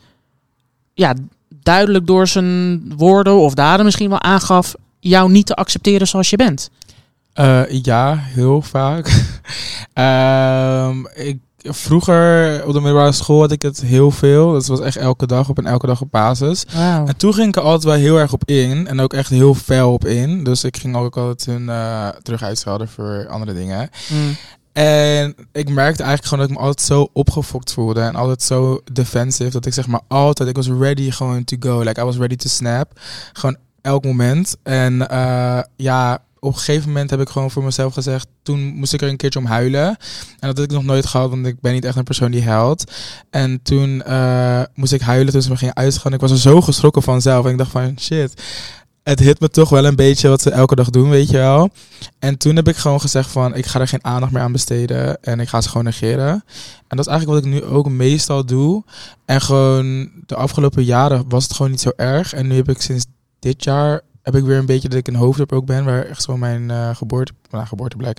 ja, 0.94 1.14
duidelijk 1.62 2.08
door 2.08 2.28
zijn 2.28 2.84
woorden 2.98 3.34
of 3.36 3.54
daden 3.54 3.86
misschien 3.86 4.10
wel 4.10 4.22
aangaf 4.22 4.76
jou 5.00 5.32
niet 5.32 5.46
te 5.46 5.56
accepteren 5.56 6.08
zoals 6.08 6.30
je 6.30 6.36
bent? 6.36 6.70
Eh, 7.38 7.62
ja, 7.82 8.16
heel 8.16 8.62
vaak. 8.62 9.12
Ehm, 9.94 11.06
ik, 11.14 11.38
vroeger 11.62 12.62
op 12.66 12.74
de 12.74 12.80
middelbare 12.82 13.12
school 13.12 13.40
had 13.40 13.52
ik 13.52 13.62
het 13.62 13.82
heel 13.82 14.12
veel. 14.12 14.54
Dat 14.54 14.68
was 14.68 14.80
echt 14.80 14.96
elke 14.96 15.28
dag 15.28 15.50
op 15.50 15.58
en 15.58 15.66
elke 15.66 15.88
dag 15.88 16.02
op 16.02 16.12
basis. 16.12 16.66
En 17.06 17.18
toen 17.18 17.34
ging 17.34 17.48
ik 17.48 17.56
er 17.56 17.62
altijd 17.62 17.84
wel 17.84 17.94
heel 17.94 18.20
erg 18.20 18.34
op 18.34 18.46
in. 18.46 18.88
En 18.88 19.00
ook 19.00 19.14
echt 19.14 19.30
heel 19.30 19.54
fel 19.54 19.94
op 19.94 20.06
in. 20.06 20.44
Dus 20.44 20.64
ik 20.64 20.78
ging 20.78 20.96
ook 20.96 21.18
altijd 21.18 21.46
hun 21.46 21.70
eh, 21.70 22.08
terug 22.08 22.44
uitschelden 22.44 22.88
voor 22.88 23.28
andere 23.30 23.54
dingen. 23.54 23.90
Mm. 24.10 24.36
En 24.74 25.36
ik 25.52 25.70
merkte 25.70 26.04
eigenlijk 26.04 26.26
gewoon 26.26 26.40
dat 26.40 26.50
ik 26.50 26.62
me 26.62 26.68
altijd 26.68 26.88
zo 26.88 27.10
opgefokt 27.14 27.74
voelde. 27.74 28.02
En 28.02 28.16
altijd 28.16 28.44
zo 28.44 28.82
defensive. 28.92 29.52
Dat 29.52 29.66
ik 29.66 29.74
zeg 29.74 29.88
maar 29.88 30.02
altijd, 30.08 30.50
ik 30.50 30.56
was 30.56 30.70
ready 30.70 31.12
gewoon 31.12 31.44
to 31.44 31.58
go. 31.60 31.80
Like 31.80 32.02
I 32.02 32.04
was 32.04 32.18
ready 32.18 32.36
to 32.36 32.50
snap. 32.50 33.00
Gewoon 33.34 33.58
elk 33.82 34.04
moment. 34.04 34.56
En 34.64 35.10
eh, 35.10 35.60
ja, 35.76 36.22
op 36.40 36.54
een 36.54 36.60
gegeven 36.60 36.88
moment 36.88 37.10
heb 37.10 37.20
ik 37.20 37.30
gewoon 37.30 37.52
voor 37.52 37.64
mezelf 37.64 37.94
gezegd. 37.94 38.28
Toen 38.44 38.60
moest 38.60 38.94
ik 38.94 39.02
er 39.02 39.10
een 39.10 39.18
keertje 39.18 39.40
om 39.40 39.46
huilen. 39.46 39.88
En 39.88 39.98
dat 40.40 40.58
had 40.58 40.66
ik 40.66 40.72
nog 40.72 40.84
nooit 40.84 41.06
gehad, 41.06 41.30
want 41.30 41.46
ik 41.46 41.62
ben 41.62 41.74
niet 41.74 41.86
echt 41.86 41.96
een 41.96 42.04
persoon 42.04 42.32
die 42.32 42.44
huilt. 42.44 42.92
En 43.30 43.62
toen 43.62 44.04
eh, 44.04 44.62
moest 44.74 44.94
ik 44.94 45.02
huilen 45.02 45.34
toen 45.34 45.42
ze 45.42 45.50
me 45.50 45.58
gingen 45.58 45.76
uitschelden. 45.76 46.14
Ik 46.14 46.22
was 46.28 46.32
er 46.32 46.52
zo 46.52 46.62
geschrokken 46.62 47.02
vanzelf. 47.02 47.46
En 47.46 47.52
ik 47.52 47.58
dacht 47.58 47.72
van 47.72 48.00
shit. 48.00 48.42
Het 49.04 49.20
hit 49.20 49.40
me 49.40 49.50
toch 49.50 49.70
wel 49.70 49.86
een 49.86 49.96
beetje 49.96 50.30
wat 50.30 50.42
ze 50.42 50.52
elke 50.52 50.76
dag 50.76 50.90
doen, 50.90 51.10
weet 51.10 51.30
je 51.30 51.38
wel. 51.38 51.70
En 52.20 52.38
toen 52.38 52.56
heb 52.56 52.68
ik 52.68 52.76
gewoon 52.76 53.02
gezegd 53.02 53.32
van, 53.32 53.56
ik 53.56 53.66
ga 53.66 53.80
er 53.80 53.88
geen 53.88 54.04
aandacht 54.04 54.32
meer 54.32 54.42
aan 54.42 54.52
besteden 54.52 55.22
en 55.24 55.40
ik 55.40 55.50
ga 55.50 55.62
ze 55.62 55.70
gewoon 55.70 55.84
negeren. 55.84 56.44
En 56.88 56.98
dat 56.98 57.00
is 57.00 57.08
eigenlijk 57.08 57.40
wat 57.40 57.54
ik 57.54 57.60
nu 57.60 57.64
ook 57.64 57.90
meestal 57.90 58.46
doe. 58.46 58.84
En 59.26 59.42
gewoon 59.42 60.12
de 60.26 60.36
afgelopen 60.36 60.84
jaren 60.84 61.30
was 61.30 61.44
het 61.44 61.54
gewoon 61.54 61.72
niet 61.72 61.82
zo 61.82 61.92
erg. 61.96 62.34
En 62.34 62.48
nu 62.48 62.56
heb 62.56 62.70
ik 62.70 62.82
sinds 62.82 63.06
dit 63.40 63.64
jaar, 63.64 64.02
heb 64.28 64.36
ik 64.36 64.44
weer 64.44 64.58
een 64.58 64.66
beetje 64.66 64.90
dat 64.90 64.98
ik 64.98 65.08
in 65.08 65.16
Hoofddorp 65.16 65.52
ook 65.52 65.66
ben, 65.66 65.86
waar 65.86 66.06
echt 66.06 66.22
zo 66.22 66.38
mijn 66.38 66.72
eh, 66.72 66.96
geboorte, 66.96 67.34
nou, 67.50 67.66
geboorteplek, 67.66 68.18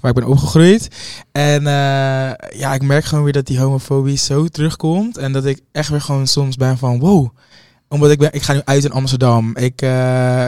waar 0.00 0.10
ik 0.10 0.16
ben 0.16 0.26
opgegroeid. 0.26 0.88
En 1.32 1.66
eh, 1.66 2.58
ja, 2.58 2.74
ik 2.74 2.82
merk 2.82 3.04
gewoon 3.04 3.24
weer 3.24 3.32
dat 3.32 3.46
die 3.46 3.58
homofobie 3.58 4.16
zo 4.16 4.46
terugkomt. 4.46 5.16
En 5.16 5.32
dat 5.32 5.44
ik 5.44 5.60
echt 5.72 5.88
weer 5.88 6.00
gewoon 6.00 6.26
soms 6.26 6.56
ben 6.56 6.78
van, 6.78 6.98
wow. 6.98 7.28
Omdat 7.88 8.10
ik 8.10 8.18
ben, 8.18 8.32
ik 8.32 8.42
ga 8.42 8.52
nu 8.52 8.60
uit 8.64 8.84
in 8.84 8.92
Amsterdam. 8.92 9.56
Ik, 9.56 9.82
eh, 9.82 10.46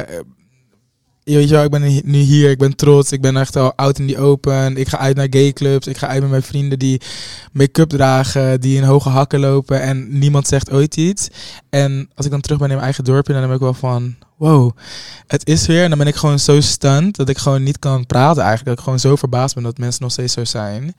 weet 1.35 1.49
je 1.49 1.55
wel, 1.55 1.65
ik 1.65 1.71
ben 1.71 2.01
nu 2.05 2.19
hier, 2.19 2.51
ik 2.51 2.59
ben 2.59 2.77
trots, 2.77 3.13
ik 3.13 3.21
ben 3.21 3.37
echt 3.37 3.57
al 3.57 3.75
out 3.75 3.99
in 3.99 4.07
die 4.07 4.19
open. 4.19 4.77
Ik 4.77 4.89
ga 4.89 4.99
uit 4.99 5.17
naar 5.17 5.27
gayclubs, 5.31 5.87
ik 5.87 5.97
ga 5.97 6.07
uit 6.07 6.21
met 6.21 6.31
mijn 6.31 6.43
vrienden 6.43 6.79
die 6.79 7.01
make-up 7.53 7.89
dragen, 7.89 8.61
die 8.61 8.77
in 8.77 8.83
hoge 8.83 9.09
hakken 9.09 9.41
lopen 9.41 9.81
en 9.81 10.19
niemand 10.19 10.49
zegt 10.49 10.71
ooit 10.71 10.97
iets. 10.97 11.29
En 11.71 12.11
als 12.15 12.27
ik 12.27 12.33
dan 12.33 12.41
terug 12.41 12.59
ben 12.59 12.67
in 12.67 12.75
mijn 12.75 12.85
eigen 12.85 13.05
dorpje, 13.05 13.33
dan 13.33 13.43
ben 13.43 13.55
ik 13.55 13.61
wel 13.61 13.75
van, 13.75 14.15
wow, 14.37 14.71
het 15.27 15.49
is 15.49 15.67
weer. 15.67 15.83
En 15.83 15.89
dan 15.89 15.99
ben 15.99 16.07
ik 16.07 16.15
gewoon 16.15 16.39
zo 16.39 16.61
stunned 16.61 17.17
dat 17.17 17.29
ik 17.29 17.39
gewoon 17.39 17.63
niet 17.63 17.79
kan 17.79 18.07
praten 18.07 18.43
eigenlijk. 18.43 18.69
Dat 18.69 18.79
ik 18.79 18.85
gewoon 18.85 18.99
zo 18.99 19.17
verbaasd 19.17 19.55
ben 19.55 19.65
dat 19.65 19.79
mensen 19.79 20.03
nog 20.03 20.13
steeds 20.13 20.33
zo 20.33 20.45
zijn. 20.45 20.95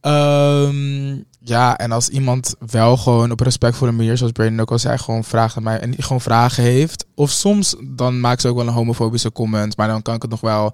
Ehm, 0.00 1.16
ja, 1.40 1.78
en 1.78 1.92
als 1.92 2.08
iemand 2.08 2.54
wel 2.70 2.96
gewoon 2.96 3.30
op 3.30 3.40
respectvolle 3.40 3.92
manier, 3.92 4.16
zoals 4.16 4.32
Brandon 4.32 4.60
ook 4.60 4.70
al 4.70 4.78
zei, 4.78 4.98
gewoon 4.98 5.24
vraagt 5.24 5.56
aan 5.56 5.62
mij 5.62 5.80
en 5.80 6.02
gewoon 6.02 6.20
vragen 6.20 6.62
heeft. 6.62 7.06
Of 7.14 7.30
soms 7.30 7.76
dan 7.84 8.20
maakt 8.20 8.40
ze 8.40 8.48
ook 8.48 8.56
wel 8.56 8.66
een 8.66 8.72
homofobische 8.72 9.32
comment, 9.32 9.76
maar 9.76 9.88
dan 9.88 10.02
kan 10.02 10.14
ik 10.14 10.22
het 10.22 10.30
nog 10.30 10.40
wel. 10.40 10.72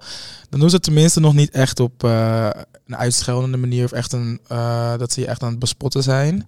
Dan 0.49 0.59
doen 0.59 0.69
ze 0.69 0.75
het 0.75 0.83
tenminste 0.83 1.19
nog 1.19 1.33
niet 1.33 1.49
echt 1.49 1.79
op 1.79 2.03
eh, 2.03 2.49
een 2.87 2.97
uitscheldende 2.97 3.57
manier 3.57 3.83
of 3.83 3.91
echt 3.91 4.13
een 4.13 4.39
eh, 4.47 4.97
dat 4.97 5.11
ze 5.11 5.19
je 5.19 5.27
echt 5.27 5.43
aan 5.43 5.49
het 5.49 5.59
bespotten 5.59 6.03
zijn. 6.03 6.47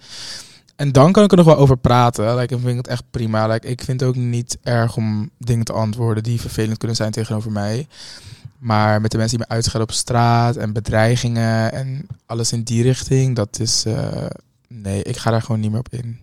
En 0.76 0.92
dan 0.92 1.12
kan 1.12 1.24
ik 1.24 1.32
er 1.32 1.38
nog 1.38 1.46
wel 1.46 1.58
over 1.58 1.78
praten. 1.78 2.36
Like, 2.36 2.48
dan 2.48 2.60
vind 2.60 2.72
ik 2.72 2.78
het 2.78 2.88
echt 2.88 3.04
prima. 3.12 3.48
Like, 3.48 3.68
ik 3.68 3.84
vind 3.84 4.00
het 4.00 4.10
ook 4.10 4.16
niet 4.16 4.58
erg 4.64 4.96
om 4.96 5.30
dingen 5.38 5.66
te 5.66 5.74
antwoorden 5.74 6.24
die 6.24 6.42
vervelend 6.42 6.78
kunnen 6.78 6.98
zijn 6.98 7.12
tegenover 7.12 7.52
mij. 7.52 7.88
Maar 8.58 9.02
met 9.02 9.12
de 9.12 9.18
mensen 9.18 9.38
die 9.38 9.46
me 9.48 9.54
uitschelden 9.54 9.90
op 9.90 9.96
straat 9.96 10.56
en 10.56 10.74
bedreigingen 10.74 11.72
en 11.72 12.08
alles 12.26 12.52
in 12.52 12.64
die 12.64 12.84
richting, 12.84 13.36
dat 13.36 13.60
is. 13.60 13.86
eh, 13.86 14.26
nee, 14.68 15.04
ik 15.04 15.18
ga 15.18 15.32
daar 15.32 15.42
gewoon 15.42 15.62
niet 15.62 15.72
meer 15.72 15.80
op 15.80 15.90
in. 15.90 16.20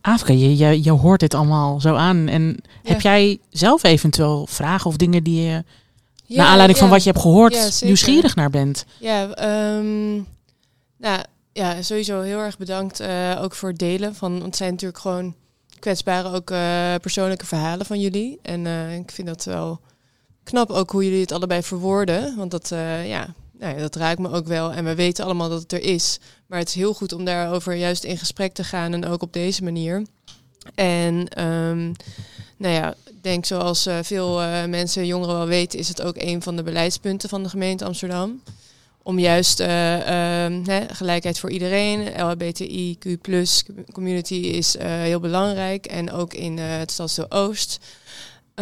Afke, 0.00 0.38
je, 0.38 0.56
je, 0.56 0.82
je 0.82 0.90
hoort 0.90 1.20
dit 1.20 1.34
allemaal 1.34 1.80
zo 1.80 1.94
aan. 1.94 2.28
En 2.28 2.56
heb 2.82 3.00
jij 3.00 3.38
zelf 3.50 3.82
eventueel 3.82 4.46
vragen 4.46 4.86
of 4.86 4.96
dingen 4.96 5.22
die 5.24 5.42
je, 5.42 5.64
naar 6.26 6.46
aanleiding 6.46 6.78
van 6.78 6.88
wat 6.88 7.02
je 7.02 7.10
hebt 7.10 7.22
gehoord, 7.22 7.82
nieuwsgierig 7.84 8.34
naar 8.34 8.50
bent? 8.50 8.84
Ja, 8.98 9.30
ehm, 9.30 10.12
nou 10.96 11.22
ja, 11.52 11.82
sowieso 11.82 12.20
heel 12.20 12.38
erg 12.38 12.58
bedankt 12.58 13.00
eh, 13.00 13.38
ook 13.40 13.54
voor 13.54 13.68
het 13.68 13.78
delen 13.78 14.14
van, 14.14 14.32
want 14.32 14.44
het 14.44 14.56
zijn 14.56 14.70
natuurlijk 14.70 15.00
gewoon 15.00 15.34
kwetsbare 15.78 16.32
ook 16.32 16.50
eh, 16.50 16.94
persoonlijke 17.00 17.46
verhalen 17.46 17.86
van 17.86 18.00
jullie. 18.00 18.38
En 18.42 18.66
eh, 18.66 18.96
ik 18.96 19.10
vind 19.10 19.28
dat 19.28 19.44
wel 19.44 19.80
knap 20.44 20.70
ook 20.70 20.90
hoe 20.90 21.04
jullie 21.04 21.20
het 21.20 21.32
allebei 21.32 21.62
verwoorden, 21.62 22.36
want 22.36 22.50
dat 22.50 22.70
eh, 22.70 23.08
ja, 23.08 23.34
nou 23.58 23.74
ja, 23.74 23.80
dat 23.80 23.96
raakt 23.96 24.18
me 24.18 24.30
ook 24.30 24.46
wel. 24.46 24.72
En 24.72 24.84
we 24.84 24.94
weten 24.94 25.24
allemaal 25.24 25.48
dat 25.48 25.62
het 25.62 25.72
er 25.72 25.82
is, 25.82 26.18
maar 26.46 26.58
het 26.58 26.68
is 26.68 26.74
heel 26.74 26.94
goed 26.94 27.12
om 27.12 27.24
daarover 27.24 27.74
juist 27.74 28.04
in 28.04 28.18
gesprek 28.18 28.52
te 28.52 28.64
gaan 28.64 28.92
en 28.92 29.06
ook 29.06 29.22
op 29.22 29.32
deze 29.32 29.64
manier. 29.64 30.02
En 30.74 31.28
ehm, 31.28 31.92
nou 32.56 32.74
ja, 32.74 32.94
ik 33.04 33.22
denk 33.22 33.44
zoals 33.44 33.86
eh, 33.86 33.98
veel 34.02 34.42
eh, 34.42 34.64
mensen, 34.64 35.06
jongeren 35.06 35.36
wel 35.36 35.46
weten, 35.46 35.78
is 35.78 35.88
het 35.88 36.02
ook 36.02 36.16
een 36.16 36.42
van 36.42 36.56
de 36.56 36.62
beleidspunten 36.62 37.28
van 37.28 37.42
de 37.42 37.48
gemeente 37.48 37.84
Amsterdam. 37.84 38.42
Om 39.02 39.18
juist 39.18 39.60
eh, 39.60 40.44
ehm, 40.44 40.86
gelijkheid 40.92 41.38
voor 41.38 41.50
iedereen, 41.50 42.08
LHBTIQ 42.16 43.18
community 43.92 44.34
is 44.34 44.76
heel 44.78 45.20
belangrijk. 45.20 45.86
En 45.86 46.12
ook 46.12 46.34
in 46.34 46.58
het 46.58 46.90
Stadsdeel 46.90 47.30
Oost. 47.30 47.78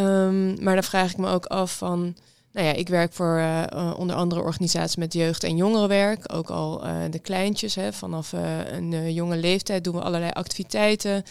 Ehm, 0.01 0.65
maar 0.65 0.75
dan 0.75 0.85
vraag 0.85 1.11
ik 1.11 1.17
me 1.17 1.29
ook 1.29 1.47
af 1.47 1.77
van... 1.77 2.17
Nou 2.53 2.67
ja, 2.67 2.73
ik 2.73 2.89
werk 2.89 3.13
voor 3.13 3.37
eh, 3.37 3.63
eh, 3.63 3.95
onder 3.99 4.17
andere 4.17 4.41
organisaties 4.41 4.97
met 4.97 5.13
jeugd- 5.13 5.45
en 5.45 5.57
jongerenwerk. 5.57 6.35
Ook 6.35 6.51
al 6.51 6.85
eh, 6.85 6.97
de 7.11 7.19
kleintjes. 7.19 7.75
Hè, 7.75 7.93
vanaf 7.93 8.33
een 8.33 9.13
jonge 9.13 9.37
leeftijd 9.37 9.85
doen 9.85 9.95
we 9.95 10.01
allerlei 10.01 10.31
activiteiten. 10.33 11.23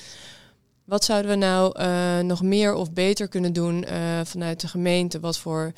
Wat 0.86 1.04
zouden 1.04 1.32
we 1.32 1.38
nou 1.38 1.84
nog 2.24 2.42
meer 2.42 2.74
of 2.74 2.92
beter 2.92 3.28
kunnen 3.28 3.54
doen 3.54 3.86
vanuit 4.24 4.60
de 4.62 4.68
gemeente? 4.68 5.20
Wat 5.20 5.38
voor 5.38 5.72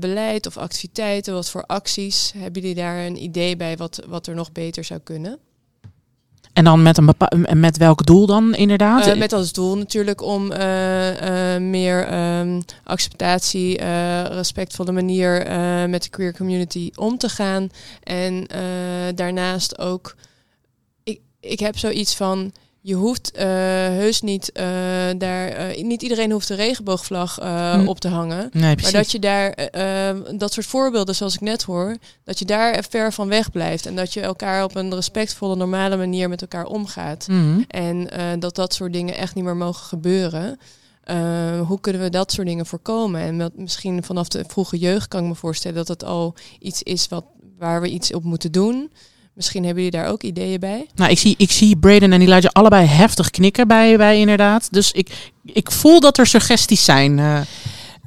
beleid 0.00 0.46
of 0.46 0.56
activiteiten, 0.56 1.34
wat 1.34 1.50
voor 1.50 1.64
acties? 1.66 2.32
Hebben 2.36 2.62
jullie 2.62 2.76
daar 2.76 3.06
een 3.06 3.22
idee 3.22 3.56
bij 3.56 3.76
wat, 3.76 4.02
wat 4.06 4.26
er 4.26 4.34
nog 4.34 4.52
beter 4.52 4.84
zou 4.84 5.00
kunnen? 5.00 5.38
En 6.60 6.66
dan 6.66 6.82
met, 6.82 6.98
een 6.98 7.60
met 7.60 7.76
welk 7.76 8.06
doel 8.06 8.26
dan 8.26 8.54
inderdaad? 8.54 9.06
Eh, 9.06 9.18
met 9.18 9.32
als 9.32 9.52
doel 9.52 9.76
natuurlijk 9.76 10.22
om 10.22 10.52
eh, 10.52 11.54
eh, 11.54 11.62
meer 11.62 12.06
ehm, 12.06 12.60
acceptatie, 12.84 13.80
respectvolle 14.24 14.92
manier 14.92 15.46
met 15.88 16.02
de 16.02 16.08
queer 16.08 16.36
community 16.36 16.90
om 16.94 17.18
te 17.18 17.28
gaan. 17.28 17.70
En 18.02 18.46
daarnaast 19.14 19.78
ook, 19.78 20.16
ik, 21.02 21.20
ik 21.40 21.60
heb 21.60 21.78
zoiets 21.78 22.14
van, 22.14 22.52
je 22.82 22.94
hoeft 22.94 23.30
eh, 23.32 23.46
heus 23.46 24.20
niet 24.20 24.52
eh, 24.52 24.64
daar, 25.18 25.48
eh, 25.48 25.82
niet 25.82 26.02
iedereen 26.02 26.30
hoeft 26.30 26.48
een 26.48 26.56
regenboogvlag 26.56 27.34
Hm. 27.40 27.86
op 27.86 28.00
te 28.00 28.08
hangen. 28.08 28.48
nee, 28.52 28.76
Maar 28.82 28.92
dat 28.92 29.10
je 29.12 29.18
daar, 29.18 29.68
dat 30.36 30.52
soort 30.52 30.66
voorbeelden 30.66 31.14
zoals 31.14 31.34
ik 31.34 31.40
net 31.40 31.62
hoor, 31.62 31.96
dat 32.24 32.38
je 32.38 32.44
daar 32.44 32.84
ver 32.90 33.12
van 33.12 33.28
weg 33.28 33.50
blijft. 33.50 33.86
En 33.86 33.96
dat 33.96 34.12
je 34.12 34.20
elkaar 34.20 34.64
op 34.64 34.76
een 34.76 34.94
respectvolle, 34.94 35.56
normale 35.56 35.96
manier 35.96 36.28
met 36.28 36.40
elkaar 36.40 36.64
omgaat. 36.64 37.28
Mhm. 37.28 37.60
En 37.68 38.08
dat 38.38 38.54
dat 38.54 38.74
soort 38.74 38.92
dingen 38.92 39.16
echt 39.16 39.34
niet 39.34 39.44
meer 39.44 39.56
mogen 39.56 39.84
gebeuren. 39.84 40.58
Hoe 41.66 41.80
kunnen 41.80 42.02
we 42.02 42.10
dat 42.10 42.32
soort 42.32 42.46
dingen 42.46 42.66
voorkomen? 42.66 43.20
En 43.20 43.52
misschien 43.56 44.04
vanaf 44.04 44.28
de 44.28 44.44
vroege 44.46 44.78
jeugd 44.78 45.08
kan 45.08 45.22
ik 45.22 45.28
me 45.28 45.34
voorstellen 45.34 45.76
dat 45.76 45.88
het 45.88 46.04
al 46.04 46.34
iets 46.58 46.82
is 46.82 47.08
wat, 47.08 47.24
waar 47.58 47.80
we 47.80 47.88
iets 47.88 48.12
op 48.14 48.24
moeten 48.24 48.52
doen. 48.52 48.90
Misschien 49.34 49.64
hebben 49.64 49.82
jullie 49.84 49.98
daar 50.00 50.10
ook 50.10 50.22
ideeën 50.22 50.60
bij. 50.60 50.86
Nou, 50.94 51.10
ik 51.10 51.18
zie, 51.18 51.34
ik 51.38 51.50
zie 51.50 51.76
Braden 51.76 52.12
en 52.12 52.20
Elijah 52.20 52.50
allebei 52.52 52.86
heftig 52.86 53.30
knikken 53.30 53.68
bij, 53.68 53.96
bij 53.96 54.18
inderdaad. 54.18 54.68
Dus 54.70 54.92
ik, 54.92 55.30
ik 55.44 55.70
voel 55.70 56.00
dat 56.00 56.18
er 56.18 56.26
suggesties 56.26 56.84
zijn. 56.84 57.18
eh. 57.18 57.40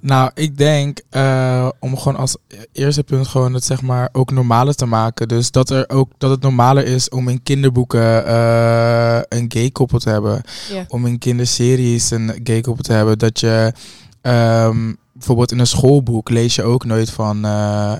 Nou, 0.01 0.31
ik 0.33 0.57
denk 0.57 0.99
eh, 1.09 1.69
om 1.79 1.97
gewoon 1.97 2.17
als 2.17 2.35
eerste 2.71 3.03
punt 3.03 3.27
gewoon 3.27 3.53
het 3.53 3.63
zeg 3.65 3.81
maar 3.81 4.09
ook 4.11 4.31
normaler 4.31 4.75
te 4.75 4.85
maken. 4.85 5.27
Dus 5.27 5.51
dat 5.51 5.69
er 5.69 5.89
ook 5.89 6.11
dat 6.17 6.29
het 6.29 6.41
normaler 6.41 6.85
is 6.85 7.09
om 7.09 7.27
in 7.29 7.43
kinderboeken 7.43 8.25
eh, 8.25 9.19
een 9.29 9.45
gay 9.47 9.69
koppel 9.71 9.99
te 9.99 10.09
hebben. 10.09 10.41
Om 10.87 11.05
in 11.05 11.17
kinderseries 11.19 12.11
een 12.11 12.39
gay 12.43 12.61
koppel 12.61 12.83
te 12.83 12.93
hebben. 12.93 13.17
Dat 13.19 13.39
je 13.39 13.73
ehm, 14.21 14.93
bijvoorbeeld 15.13 15.51
in 15.51 15.59
een 15.59 15.67
schoolboek 15.67 16.29
lees 16.29 16.55
je 16.55 16.63
ook 16.63 16.85
nooit 16.85 17.09
van. 17.09 17.45
eh 17.45 17.93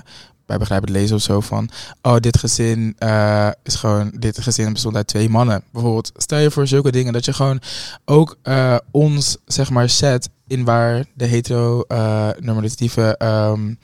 bij 0.46 0.58
begrijpend 0.58 0.90
lezen 0.92 1.16
of 1.16 1.22
zo 1.22 1.40
van. 1.40 1.68
Oh, 2.02 2.16
dit 2.16 2.38
gezin 2.38 2.94
eh, 2.98 3.48
is 3.62 3.74
gewoon. 3.74 4.12
Dit 4.18 4.40
gezin 4.40 4.72
bestond 4.72 4.96
uit 4.96 5.06
twee 5.06 5.28
mannen. 5.28 5.62
Bijvoorbeeld. 5.72 6.12
Stel 6.16 6.38
je 6.38 6.50
voor 6.50 6.66
zulke 6.66 6.92
dingen. 6.92 7.12
Dat 7.12 7.24
je 7.24 7.32
gewoon 7.32 7.60
ook 8.04 8.36
eh, 8.42 8.76
ons 8.90 9.36
zeg 9.46 9.70
maar 9.70 9.88
zet 9.88 10.28
in 10.46 10.64
waar 10.64 11.04
de 11.14 11.24
hetero-normatieve. 11.26 13.16
ehm 13.18 13.74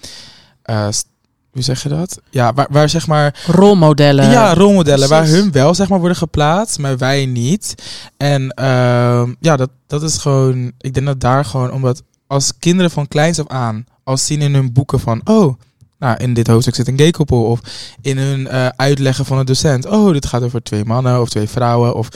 eh, 0.63 0.87
st- 0.91 1.09
hoe 1.51 1.63
zeg 1.63 1.83
je 1.83 1.89
dat? 1.89 2.21
Ja, 2.31 2.53
waar, 2.53 2.67
waar 2.71 2.89
zeg 2.89 3.07
maar 3.07 3.41
rolmodellen. 3.47 4.31
ja, 4.31 4.55
rolmodellen 4.55 5.09
waar 5.09 5.27
hun 5.27 5.53
wel 5.53 5.75
zeg 5.75 5.89
maar 5.89 5.99
worden 5.99 6.17
geplaatst, 6.17 6.79
maar 6.79 6.99
wij 6.99 7.27
niet. 7.27 7.75
En 8.17 8.51
ehm, 8.51 9.35
ja, 9.41 9.57
dat, 9.57 9.71
dat 9.87 10.03
is 10.03 10.17
gewoon. 10.17 10.73
Ik 10.79 10.95
denk 10.95 11.07
dat 11.07 11.21
daar 11.21 11.45
gewoon 11.45 11.73
omdat 11.73 12.03
als 12.27 12.59
kinderen 12.59 12.91
van 12.91 13.09
kleins 13.09 13.39
af 13.41 13.49
aan 13.49 13.85
al 14.05 14.17
zien 14.17 14.43
in 14.43 14.55
hun 14.55 14.73
boeken 14.73 15.01
van 15.01 15.21
oh. 15.25 15.59
Nou, 16.01 16.17
in 16.17 16.35
dit 16.35 16.47
hoofdstuk 16.47 16.75
zit 16.75 16.89
een 16.89 16.99
gay 16.99 17.11
koppel. 17.11 17.45
Of 17.45 17.61
in 18.01 18.19
hun 18.19 18.49
eh, 18.49 18.67
uitleggen 18.67 19.25
van 19.25 19.39
een 19.39 19.47
docent. 19.47 19.87
Oh, 19.87 20.13
dit 20.13 20.27
gaat 20.27 20.43
over 20.43 20.63
twee 20.63 20.85
mannen 20.85 21.21
of 21.21 21.29
twee 21.29 21.49
vrouwen. 21.49 21.95
Of 21.95 22.09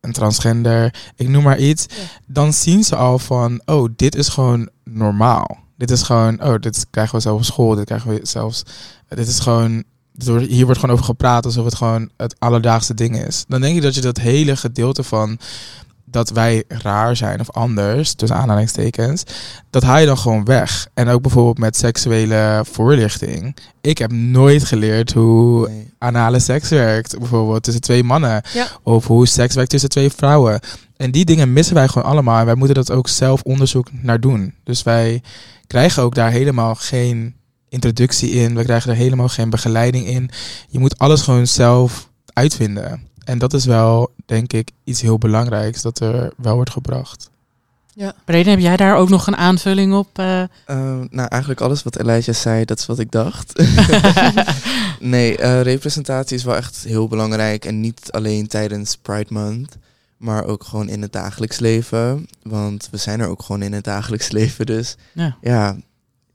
een 0.00 0.12
transgender. 0.12 0.94
Ik 1.16 1.28
noem 1.28 1.42
maar 1.42 1.58
iets. 1.58 1.86
Ja. 1.88 1.94
Dan 2.26 2.52
zien 2.52 2.84
ze 2.84 2.96
al 2.96 3.18
van, 3.18 3.60
oh, 3.64 3.88
dit 3.96 4.14
is 4.14 4.28
gewoon 4.28 4.68
normaal. 4.84 5.58
Dit 5.76 5.90
is 5.90 6.02
gewoon, 6.02 6.42
oh, 6.42 6.54
dit 6.60 6.86
krijgen 6.90 7.14
we 7.14 7.20
zelf 7.20 7.36
op 7.36 7.44
school. 7.44 7.74
Dit 7.74 7.84
krijgen 7.84 8.10
we 8.10 8.20
zelfs. 8.22 8.62
Dit 9.08 9.28
is 9.28 9.38
gewoon 9.38 9.84
hier 10.24 10.64
wordt 10.64 10.80
gewoon 10.80 10.94
over 10.94 11.06
gepraat 11.06 11.44
alsof 11.44 11.64
het 11.64 11.74
gewoon 11.74 12.10
het 12.16 12.36
alledaagse 12.38 12.94
ding 12.94 13.26
is. 13.26 13.44
Dan 13.48 13.60
denk 13.60 13.76
ik 13.76 13.82
dat 13.82 13.94
je 13.94 14.00
dat 14.00 14.18
hele 14.18 14.56
gedeelte 14.56 15.02
van 15.02 15.38
dat 16.10 16.30
wij 16.30 16.64
raar 16.68 17.16
zijn 17.16 17.40
of 17.40 17.50
anders, 17.50 18.14
tussen 18.14 18.36
aanhalingstekens, 18.38 19.22
dat 19.70 19.82
haal 19.82 19.98
je 19.98 20.06
dan 20.06 20.18
gewoon 20.18 20.44
weg. 20.44 20.86
En 20.94 21.08
ook 21.08 21.22
bijvoorbeeld 21.22 21.58
met 21.58 21.76
seksuele 21.76 22.64
voorlichting. 22.70 23.56
Ik 23.80 23.98
heb 23.98 24.12
nooit 24.12 24.64
geleerd 24.64 25.12
hoe 25.12 25.68
Nee. 25.68 25.92
anale 25.98 26.38
seks 26.38 26.68
werkt, 26.68 27.18
bijvoorbeeld 27.18 27.62
tussen 27.62 27.82
twee 27.82 28.04
mannen. 28.04 28.42
Ja. 28.52 28.66
Of 28.82 29.06
hoe 29.06 29.26
seks 29.26 29.54
werkt 29.54 29.70
tussen 29.70 29.88
twee 29.90 30.10
vrouwen. 30.10 30.60
En 30.96 31.10
die 31.10 31.24
dingen 31.24 31.52
missen 31.52 31.74
wij 31.74 31.88
gewoon 31.88 32.08
allemaal. 32.10 32.38
En 32.38 32.46
wij 32.46 32.54
moeten 32.54 32.74
dat 32.76 32.90
ook 32.90 33.08
zelf 33.08 33.42
onderzoek 33.42 33.88
naar 33.92 34.20
doen. 34.20 34.54
Dus 34.64 34.82
wij 34.82 35.22
krijgen 35.66 36.02
ook 36.02 36.14
daar 36.14 36.30
helemaal 36.30 36.74
geen 36.74 37.34
introductie 37.68 38.30
in. 38.30 38.54
We 38.56 38.64
krijgen 38.64 38.90
er 38.90 38.96
helemaal 38.96 39.28
geen 39.28 39.50
begeleiding 39.50 40.06
in. 40.06 40.30
Je 40.68 40.78
moet 40.78 40.98
alles 40.98 41.22
gewoon 41.22 41.46
zelf 41.46 42.08
uitvinden. 42.32 43.02
En 43.26 43.38
dat 43.38 43.52
is 43.54 43.64
wel, 43.64 44.10
denk 44.26 44.52
ik, 44.52 44.70
iets 44.84 45.00
heel 45.00 45.18
belangrijks 45.18 45.82
dat 45.82 46.00
er 46.00 46.32
wel 46.36 46.54
wordt 46.54 46.70
gebracht. 46.70 47.30
Braden, 48.24 48.50
heb 48.50 48.58
jij 48.58 48.76
daar 48.76 48.96
ook 48.96 49.08
nog 49.08 49.26
een 49.26 49.36
aanvulling 49.36 49.94
op? 49.94 50.18
eh? 50.18 50.42
Ehm, 50.42 51.06
nou, 51.10 51.28
eigenlijk 51.28 51.60
alles 51.60 51.82
wat 51.82 51.96
Elijah 51.96 52.34
zei, 52.34 52.64
dat 52.64 52.78
is 52.78 52.86
wat 52.86 52.98
ik 52.98 53.10
dacht. 53.10 53.52
nee, 55.00 55.36
eh, 55.38 55.60
representatie 55.60 56.36
is 56.36 56.44
wel 56.44 56.56
echt 56.56 56.84
heel 56.84 57.08
belangrijk. 57.08 57.64
En 57.64 57.80
niet 57.80 58.08
alleen 58.12 58.46
tijdens 58.46 58.96
Pride 58.96 59.32
Month, 59.32 59.76
maar 60.16 60.44
ook 60.44 60.64
gewoon 60.64 60.88
in 60.88 61.02
het 61.02 61.12
dagelijks 61.12 61.58
leven. 61.58 62.26
Want 62.42 62.88
we 62.90 62.96
zijn 62.96 63.20
er 63.20 63.28
ook 63.28 63.42
gewoon 63.42 63.62
in 63.62 63.72
het 63.72 63.84
dagelijks 63.84 64.30
leven. 64.38 64.66
Dus 64.66 64.96
Ja. 65.12 65.36
ja, 65.40 65.76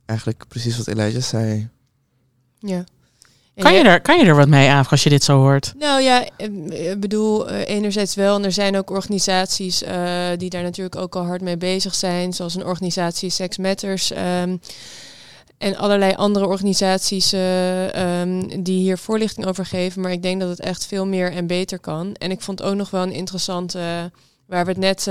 eigenlijk 0.05 0.43
precies 0.47 0.77
wat 0.77 0.87
Elijah 0.87 1.21
zei. 1.21 1.69
Ja. 2.59 2.83
Kan, 3.61 3.73
je 3.73 3.83
er, 3.83 4.01
kan 4.01 4.17
je 4.17 4.25
er 4.25 4.35
wat 4.35 4.47
mee 4.47 4.69
aan 4.69 4.87
als 4.89 5.03
je 5.03 5.09
dit 5.09 5.23
zo 5.23 5.37
hoort? 5.37 5.73
Nou 5.77 6.01
ja, 6.01 6.25
eh, 6.37 6.91
ik 6.91 6.99
bedoel, 6.99 7.49
eh, 7.49 7.75
enerzijds 7.75 8.15
wel. 8.15 8.35
En 8.35 8.43
er 8.43 8.51
zijn 8.51 8.77
ook 8.77 8.89
organisaties 8.89 9.83
eh, 9.83 10.27
die 10.37 10.49
daar 10.49 10.63
natuurlijk 10.63 10.95
ook 10.95 11.15
al 11.15 11.25
hard 11.25 11.41
mee 11.41 11.57
bezig 11.57 11.95
zijn. 11.95 12.33
Zoals 12.33 12.55
een 12.55 12.65
organisatie 12.65 13.29
Sex 13.29 13.57
Matters. 13.57 14.11
ehm, 14.11 14.57
en 15.57 15.77
allerlei 15.77 16.13
andere 16.13 16.47
organisaties 16.47 17.33
eh, 17.33 18.21
ehm, 18.21 18.63
die 18.63 18.79
hier 18.79 18.97
voorlichting 18.97 19.45
over 19.45 19.65
geven. 19.65 20.01
Maar 20.01 20.11
ik 20.11 20.21
denk 20.21 20.39
dat 20.39 20.49
het 20.49 20.59
echt 20.59 20.85
veel 20.85 21.05
meer 21.05 21.31
en 21.31 21.47
beter 21.47 21.79
kan. 21.79 22.13
En 22.13 22.31
ik 22.31 22.41
vond 22.41 22.61
ook 22.61 22.75
nog 22.75 22.89
wel 22.89 23.03
een 23.03 23.11
interessante... 23.11 24.11
Waar 24.45 24.65
we 24.65 24.71
het 24.71 24.79
net, 24.79 25.09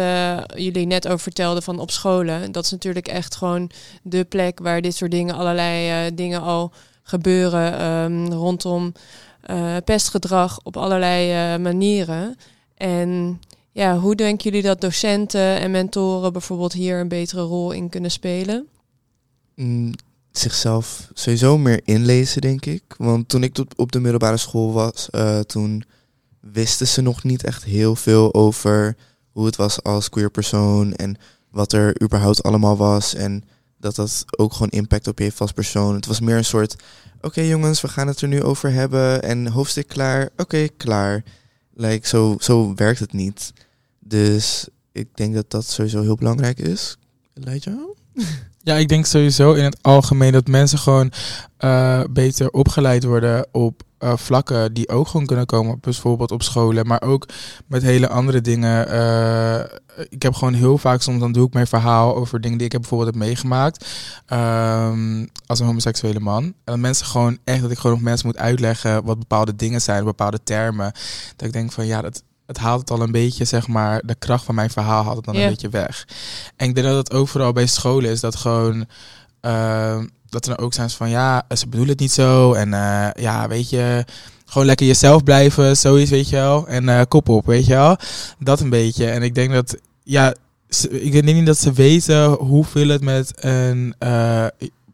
jullie 0.55 0.87
net 0.87 1.07
over 1.07 1.21
vertelden 1.21 1.63
van 1.63 1.79
op 1.79 1.91
scholen. 1.91 2.53
Dat 2.53 2.65
is 2.65 2.71
natuurlijk 2.71 3.09
echt 3.09 3.35
gewoon 3.35 3.71
de 4.03 4.25
plek 4.25 4.59
waar 4.59 4.81
dit 4.81 4.97
soort 4.97 5.11
dingen, 5.11 5.35
allerlei 5.35 6.15
dingen 6.15 6.41
al 6.41 6.73
gebeuren 7.11 7.79
ehm, 7.79 8.33
rondom 8.33 8.93
eh, 9.41 9.77
pestgedrag 9.85 10.61
op 10.63 10.77
allerlei 10.77 11.31
eh, 11.31 11.63
manieren. 11.63 12.37
En 12.75 13.41
ja, 13.73 13.99
hoe 13.99 14.15
denken 14.15 14.45
jullie 14.51 14.67
dat 14.67 14.81
docenten 14.81 15.61
en 15.61 15.71
mentoren 15.71 16.33
bijvoorbeeld 16.33 16.73
hier 16.73 16.99
een 17.01 17.09
betere 17.09 17.43
rol 17.43 17.73
in 17.73 17.89
kunnen 17.89 18.11
spelen? 18.11 18.67
Mm, 19.55 19.93
zichzelf 20.31 21.09
sowieso 21.13 21.59
meer 21.59 21.81
inlezen, 21.85 22.41
denk 22.41 22.67
ik. 22.67 22.83
Want 22.99 23.29
toen 23.29 23.43
ik 23.43 23.59
op 23.77 23.93
de 23.93 24.01
middelbare 24.01 24.37
school 24.37 24.73
was, 24.73 25.11
eh, 25.11 25.41
toen 25.41 25.85
wisten 26.41 26.89
ze 26.89 27.01
nog 27.01 27.25
niet 27.25 27.45
echt 27.45 27.65
heel 27.65 27.97
veel 27.97 28.35
over 28.35 28.97
hoe 29.33 29.47
het 29.47 29.57
was 29.57 29.83
als 29.83 30.09
queer 30.09 30.31
persoon 30.31 30.95
en 30.95 31.17
wat 31.51 31.73
er 31.73 32.03
überhaupt 32.03 32.43
allemaal 32.43 32.77
was. 32.77 33.15
En 33.15 33.45
dat 33.81 33.95
dat 33.95 34.25
ook 34.37 34.53
gewoon 34.53 34.69
impact 34.69 35.09
op 35.09 35.19
je 35.19 35.25
heeft 35.25 35.41
als 35.41 35.53
persoon. 35.53 35.95
Het 35.95 36.07
was 36.07 36.21
meer 36.21 36.37
een 36.37 36.45
soort, 36.45 36.77
oké 37.21 37.41
jongens, 37.41 37.81
we 37.81 37.89
gaan 37.89 38.07
het 38.07 38.21
er 38.21 38.29
nu 38.29 38.43
over 38.43 38.73
hebben 38.73 39.23
en 39.23 39.47
hoofdstuk 39.47 39.89
klaar, 39.89 40.29
oké, 40.37 40.69
klaar. 40.77 41.23
Like, 41.75 42.09
zo, 42.09 42.37
zo 42.41 42.75
werkt 42.75 43.01
het 43.01 43.13
niet. 43.13 43.53
Dus 43.99 44.69
ik 44.93 45.09
denk 45.15 45.35
dat 45.35 45.51
dat 45.51 45.67
sowieso 45.67 46.03
heel 46.03 46.17
belangrijk 46.17 46.59
is. 46.59 46.97
Elijah? 47.35 47.79
Ja, 48.63 48.77
ik 48.77 48.89
denk 48.89 49.07
sowieso 49.07 49.53
in 49.53 49.65
het 49.65 49.79
algemeen 49.83 50.33
dat 50.33 50.47
mensen 50.47 50.79
gewoon 50.79 51.13
eh, 51.57 52.03
beter 52.11 52.51
opgeleid 52.51 53.05
worden 53.05 53.49
op 53.53 53.83
eh, 54.01 54.17
vlakken 54.17 54.73
die 54.73 54.89
ook 54.89 55.09
gewoon 55.09 55.27
kunnen 55.27 55.47
komen. 55.47 55.79
Bijvoorbeeld 55.81 56.31
op 56.31 56.43
scholen, 56.43 56.87
maar 56.87 57.03
ook 57.03 57.29
met 57.67 57.83
hele 57.83 58.09
andere 58.09 58.41
dingen. 58.41 58.89
Eh, 58.89 59.61
ik 60.09 60.23
heb 60.23 60.35
gewoon 60.35 60.55
heel 60.55 60.79
vaak, 60.79 61.03
soms 61.03 61.21
dan 61.21 61.33
doe 61.33 61.47
ik 61.47 61.53
mijn 61.53 61.67
verhaal 61.67 62.17
over 62.17 62.41
dingen 62.41 62.57
die 62.57 62.67
ik 62.67 62.73
heb 62.73 62.81
bijvoorbeeld 62.81 63.15
heb 63.15 63.23
meegemaakt. 63.23 63.87
ehm, 64.27 65.27
als 65.47 65.59
een 65.59 65.67
homoseksuele 65.67 66.21
man. 66.21 66.43
En 66.45 66.55
dat 66.65 66.79
mensen 66.79 67.07
gewoon 67.07 67.39
echt, 67.45 67.63
dat 67.63 67.71
ik 67.71 67.77
gewoon 67.79 67.97
nog 67.97 68.05
mensen 68.05 68.27
moet 68.27 68.39
uitleggen 68.39 69.05
wat 69.05 69.19
bepaalde 69.19 69.57
dingen 69.57 69.81
zijn, 69.81 70.05
bepaalde 70.05 70.43
termen. 70.45 70.93
Dat 71.37 71.47
ik 71.47 71.53
denk 71.53 71.73
van 71.73 71.87
ja, 71.87 72.01
dat, 72.01 72.23
het 72.47 72.59
haalt 72.59 72.81
het 72.81 72.91
al 72.91 73.01
een 73.03 73.13
beetje, 73.13 73.45
zeg 73.45 73.69
maar, 73.69 74.03
de 74.05 74.15
kracht 74.15 74.45
van 74.45 74.55
mijn 74.55 74.71
verhaal 74.71 75.05
haalt 75.05 75.17
het 75.17 75.25
dan 75.25 75.35
een 75.37 75.49
beetje 75.49 75.69
weg. 75.69 76.07
En 76.57 76.69
ik 76.69 76.75
denk 76.75 76.87
dat 76.87 76.97
het 76.97 77.13
ook 77.13 77.29
vooral 77.29 77.53
bij 77.53 77.67
scholen 77.67 78.11
is 78.11 78.21
dat 78.21 78.37
gewoon. 78.37 78.87
ehm, 79.41 80.07
dat 80.31 80.47
er 80.47 80.57
dan 80.57 80.65
ook 80.65 80.75
zijn 80.75 80.91
van 80.91 81.11
ja, 81.11 81.47
ze 81.57 81.65
bedoelen 81.65 81.91
het 81.91 82.01
niet 82.01 82.13
zo. 82.13 82.53
En 82.53 82.75
eh, 82.75 83.09
ja, 83.23 83.49
weet 83.49 83.71
je, 83.71 84.05
gewoon 84.45 84.67
lekker 84.67 84.87
jezelf 84.87 85.25
blijven, 85.25 85.77
zoiets, 85.77 86.11
weet 86.11 86.29
je 86.29 86.37
wel. 86.37 86.67
En 86.67 86.89
eh, 86.89 87.01
kop 87.09 87.29
op, 87.29 87.47
weet 87.47 87.67
je 87.67 87.75
wel. 87.75 87.97
Dat 88.39 88.61
een 88.61 88.71
beetje. 88.71 89.07
En 89.07 89.23
ik 89.23 89.35
denk 89.35 89.53
dat, 89.53 89.77
ja, 90.03 90.35
ik 90.91 91.13
denk 91.13 91.25
niet 91.25 91.47
dat 91.47 91.59
ze 91.59 91.73
weten 91.73 92.31
hoeveel 92.31 92.89
het 92.89 93.03
met 93.03 93.33
een, 93.37 93.95
eh, 93.99 94.47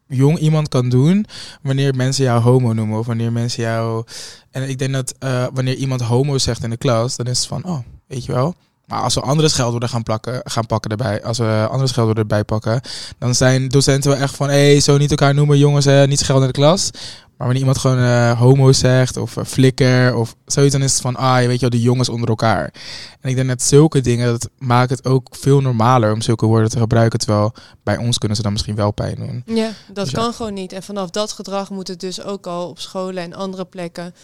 jong 0.09 0.39
iemand 0.39 0.69
kan 0.69 0.89
doen 0.89 1.27
wanneer 1.63 1.95
mensen 1.95 2.25
jou 2.25 2.43
homo 2.43 2.73
noemen 2.73 2.99
of 2.99 3.07
wanneer 3.07 3.33
mensen 3.33 3.63
jou. 3.63 4.05
En 4.51 4.69
ik 4.69 4.79
denk 4.79 4.93
dat 4.93 5.15
eh, 5.19 5.47
wanneer 5.53 5.75
iemand 5.75 6.01
homo 6.01 6.39
zegt 6.39 6.63
in 6.63 6.71
de 6.71 6.77
klas, 6.77 7.17
dan 7.17 7.27
is 7.27 7.39
het 7.39 7.47
van, 7.47 7.65
oh, 7.65 7.79
weet 8.07 8.25
je 8.25 8.33
wel. 8.33 8.55
Maar 8.87 9.03
als 9.03 9.15
we 9.15 9.21
andere 9.21 9.49
scheldwoorden 9.49 9.89
gaan, 9.89 10.03
plakken, 10.03 10.41
gaan 10.45 10.67
pakken 10.67 10.91
erbij, 10.91 11.25
als 11.25 11.39
we 11.39 11.67
andere 11.71 11.89
scheldwoorden 11.89 12.23
erbij 12.23 12.45
pakken, 12.45 12.81
dan 13.19 13.35
zijn 13.35 13.69
docenten 13.69 14.11
wel 14.11 14.21
echt 14.21 14.37
van, 14.37 14.49
hé, 14.49 14.71
hey, 14.71 14.81
zo 14.81 14.97
niet 14.97 15.11
elkaar 15.11 15.35
noemen, 15.35 15.59
jongens, 15.59 15.85
hè, 15.85 16.07
niet 16.07 16.19
schelden 16.19 16.47
in 16.47 16.53
de 16.53 16.59
klas. 16.59 16.91
Maar 17.37 17.47
wanneer 17.47 17.59
iemand 17.59 17.79
gewoon 17.79 17.99
eh, 17.99 18.39
homo 18.39 18.73
zegt 18.73 19.17
of 19.17 19.37
uh, 19.37 19.45
flikker 19.45 20.15
of 20.15 20.35
zoiets, 20.47 20.73
dan 20.73 20.83
is 20.83 20.93
het 20.93 21.01
van, 21.01 21.17
ah, 21.17 21.41
je 21.41 21.47
weet 21.47 21.61
je 21.61 21.69
wel, 21.69 21.79
de 21.79 21.85
jongens 21.85 22.09
onder 22.09 22.29
elkaar. 22.29 22.75
En 23.21 23.31
ik 23.31 23.37
denk 23.37 23.49
dat 23.49 23.63
zulke 23.63 24.01
dingen, 24.01 24.27
dat 24.27 24.49
maakt 24.59 24.91
het 24.91 25.05
ook 25.05 25.29
veel 25.31 25.61
normaler 25.61 26.13
om 26.13 26.21
zulke 26.21 26.47
woorden 26.47 26.71
te 26.71 26.79
gebruiken. 26.79 27.19
Terwijl 27.19 27.53
bij 27.83 27.97
ons 27.97 28.19
kunnen 28.19 28.37
ze 28.37 28.43
dan 28.43 28.53
misschien 28.53 28.75
wel 28.75 28.91
pijn 28.91 29.15
doen. 29.15 29.57
Ja, 29.57 29.71
dat 29.87 30.05
Dus 30.05 30.11
ja. 30.11 30.19
kan 30.21 30.33
gewoon 30.33 30.55
niet. 30.55 30.73
En 30.73 30.83
vanaf 30.83 31.11
dat 31.11 31.33
gedrag 31.33 31.71
moet 31.71 31.89
het 31.89 32.01
dus 32.01 32.23
ook 32.23 32.47
al 32.47 32.69
op 32.69 32.79
scholen 32.79 33.23
en 33.23 33.35
andere 33.35 33.65
plekken 33.65 34.15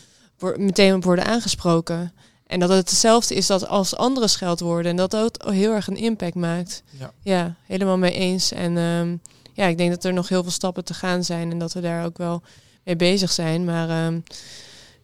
meteen 0.57 1.01
worden 1.01 1.27
aangesproken. 1.27 2.13
En 2.53 2.59
dat 2.59 2.69
het 2.69 2.91
hetzelfde 2.91 3.35
is 3.35 3.47
dat 3.47 3.69
als 3.69 3.97
andere 3.97 4.29
scheldwoorden. 4.29 4.91
En 4.91 4.97
dat 4.97 5.11
dat 5.11 5.45
ook 5.45 5.53
heel 5.53 5.73
erg 5.73 5.87
een 5.87 5.97
impact 5.97 6.35
maakt. 6.35 6.83
Ja. 6.99 7.13
Ja, 7.23 7.55
helemaal 7.67 7.99
mee 7.99 8.13
eens. 8.13 8.53
En 8.53 8.77
ehm, 8.77 9.17
ja, 9.53 9.67
ik 9.67 9.79
denk 9.79 9.91
dat 9.91 10.05
er 10.05 10.13
nog 10.13 10.29
heel 10.29 10.43
veel 10.43 10.53
stappen 10.53 10.85
te 10.85 10.95
gaan 10.95 11.25
zijn. 11.25 11.51
En 11.51 11.59
dat 11.59 11.73
we 11.73 11.81
daar 11.81 12.05
ook 12.05 12.19
wel 12.19 12.43
mee 12.85 12.97
bezig 12.97 13.33
zijn. 13.33 13.65
Maar 13.65 13.89
ehm, 13.89 14.19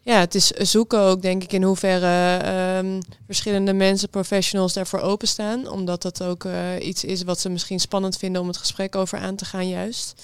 ja, 0.02 0.18
het 0.18 0.34
is 0.34 0.46
zoeken 0.46 1.00
ook, 1.00 1.22
denk 1.22 1.42
ik, 1.42 1.52
in 1.52 1.62
hoeverre 1.62 2.36
ehm, 2.36 3.00
verschillende 3.26 3.72
mensen, 3.72 4.08
professionals 4.08 4.72
daarvoor 4.72 5.00
openstaan. 5.00 5.68
Omdat 5.68 6.02
dat 6.02 6.22
ook 6.22 6.44
eh, 6.44 6.86
iets 6.86 7.04
is 7.04 7.22
wat 7.22 7.40
ze 7.40 7.48
misschien 7.48 7.80
spannend 7.80 8.16
vinden 8.16 8.42
om 8.42 8.48
het 8.48 8.56
gesprek 8.56 8.96
over 8.96 9.18
aan 9.18 9.36
te 9.36 9.44
gaan, 9.44 9.68
juist. 9.68 10.22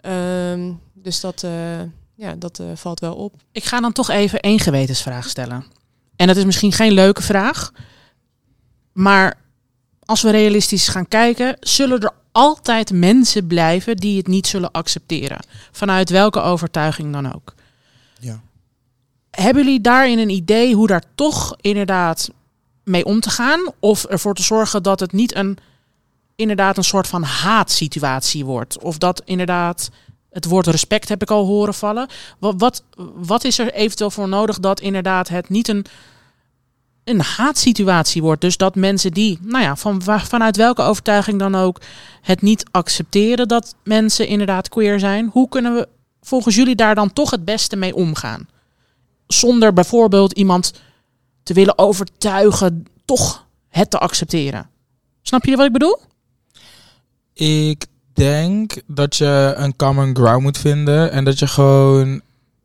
Ehm, 0.00 0.72
dus 0.92 1.20
dat, 1.20 1.42
eh, 1.42 1.80
ja, 2.14 2.34
dat 2.38 2.58
eh, 2.58 2.66
valt 2.74 3.00
wel 3.00 3.14
op. 3.14 3.34
Ik 3.52 3.64
ga 3.64 3.80
dan 3.80 3.92
toch 3.92 4.10
even 4.10 4.40
één 4.40 4.58
gewetensvraag 4.58 5.28
stellen. 5.28 5.80
En 6.16 6.26
dat 6.26 6.36
is 6.36 6.44
misschien 6.44 6.72
geen 6.72 6.92
leuke 6.92 7.22
vraag. 7.22 7.72
Maar 8.92 9.38
als 10.04 10.22
we 10.22 10.30
realistisch 10.30 10.88
gaan 10.88 11.08
kijken, 11.08 11.56
zullen 11.60 12.00
er 12.00 12.12
altijd 12.32 12.92
mensen 12.92 13.46
blijven 13.46 13.96
die 13.96 14.16
het 14.16 14.26
niet 14.26 14.46
zullen 14.46 14.70
accepteren. 14.70 15.44
Vanuit 15.70 16.10
welke 16.10 16.40
overtuiging 16.40 17.12
dan 17.12 17.34
ook. 17.34 17.54
Ja. 18.20 18.40
Hebben 19.30 19.64
jullie 19.64 19.80
daarin 19.80 20.18
een 20.18 20.30
idee 20.30 20.74
hoe 20.74 20.86
daar 20.86 21.04
toch 21.14 21.56
inderdaad 21.60 22.30
mee 22.84 23.04
om 23.04 23.20
te 23.20 23.30
gaan? 23.30 23.72
Of 23.78 24.04
ervoor 24.04 24.34
te 24.34 24.42
zorgen 24.42 24.82
dat 24.82 25.00
het 25.00 25.12
niet 25.12 25.34
een 25.34 25.58
inderdaad 26.36 26.76
een 26.76 26.84
soort 26.84 27.06
van 27.06 27.22
haatsituatie 27.22 28.44
wordt? 28.44 28.78
Of 28.78 28.98
dat 28.98 29.22
inderdaad 29.24 29.90
het 30.32 30.44
woord 30.44 30.66
respect 30.66 31.08
heb 31.08 31.22
ik 31.22 31.30
al 31.30 31.46
horen 31.46 31.74
vallen. 31.74 32.08
Wat, 32.38 32.82
wat, 33.14 33.44
is 33.44 33.58
er 33.58 33.72
eventueel 33.72 34.10
voor 34.10 34.28
nodig 34.28 34.60
dat 34.60 34.80
inderdaad 34.80 35.28
het 35.28 35.48
niet 35.48 35.68
een, 35.68 35.84
een 37.04 37.20
haatsituatie 37.20 38.22
wordt? 38.22 38.40
Dus 38.40 38.56
dat 38.56 38.74
mensen 38.74 39.12
die, 39.12 39.38
nou 39.42 39.64
ja, 39.64 39.76
van, 39.76 40.02
vanuit 40.02 40.56
welke 40.56 40.82
overtuiging 40.82 41.38
dan 41.38 41.54
ook, 41.54 41.80
het 42.20 42.42
niet 42.42 42.64
accepteren 42.70 43.48
dat 43.48 43.74
mensen 43.84 44.26
inderdaad 44.26 44.68
queer 44.68 44.98
zijn. 44.98 45.28
Hoe 45.32 45.48
kunnen 45.48 45.74
we 45.74 45.88
volgens 46.20 46.54
jullie 46.54 46.76
daar 46.76 46.94
dan 46.94 47.12
toch 47.12 47.30
het 47.30 47.44
beste 47.44 47.76
mee 47.76 47.94
omgaan? 47.94 48.48
Zonder 49.26 49.72
bijvoorbeeld 49.72 50.32
iemand 50.32 50.72
te 51.42 51.54
willen 51.54 51.78
overtuigen 51.78 52.86
toch 53.04 53.46
het 53.68 53.90
te 53.90 53.98
accepteren. 53.98 54.70
Snap 55.22 55.44
je 55.44 55.56
wat 55.56 55.66
ik 55.66 55.72
bedoel? 55.72 55.98
Ik 57.34 57.86
denk 58.14 58.72
dat 58.86 59.16
je 59.16 59.52
een 59.56 59.76
common 59.76 60.16
ground 60.16 60.42
moet 60.42 60.58
vinden 60.58 61.12
en 61.12 61.24
dat 61.24 61.38
je 61.38 61.46
gewoon. 61.46 62.20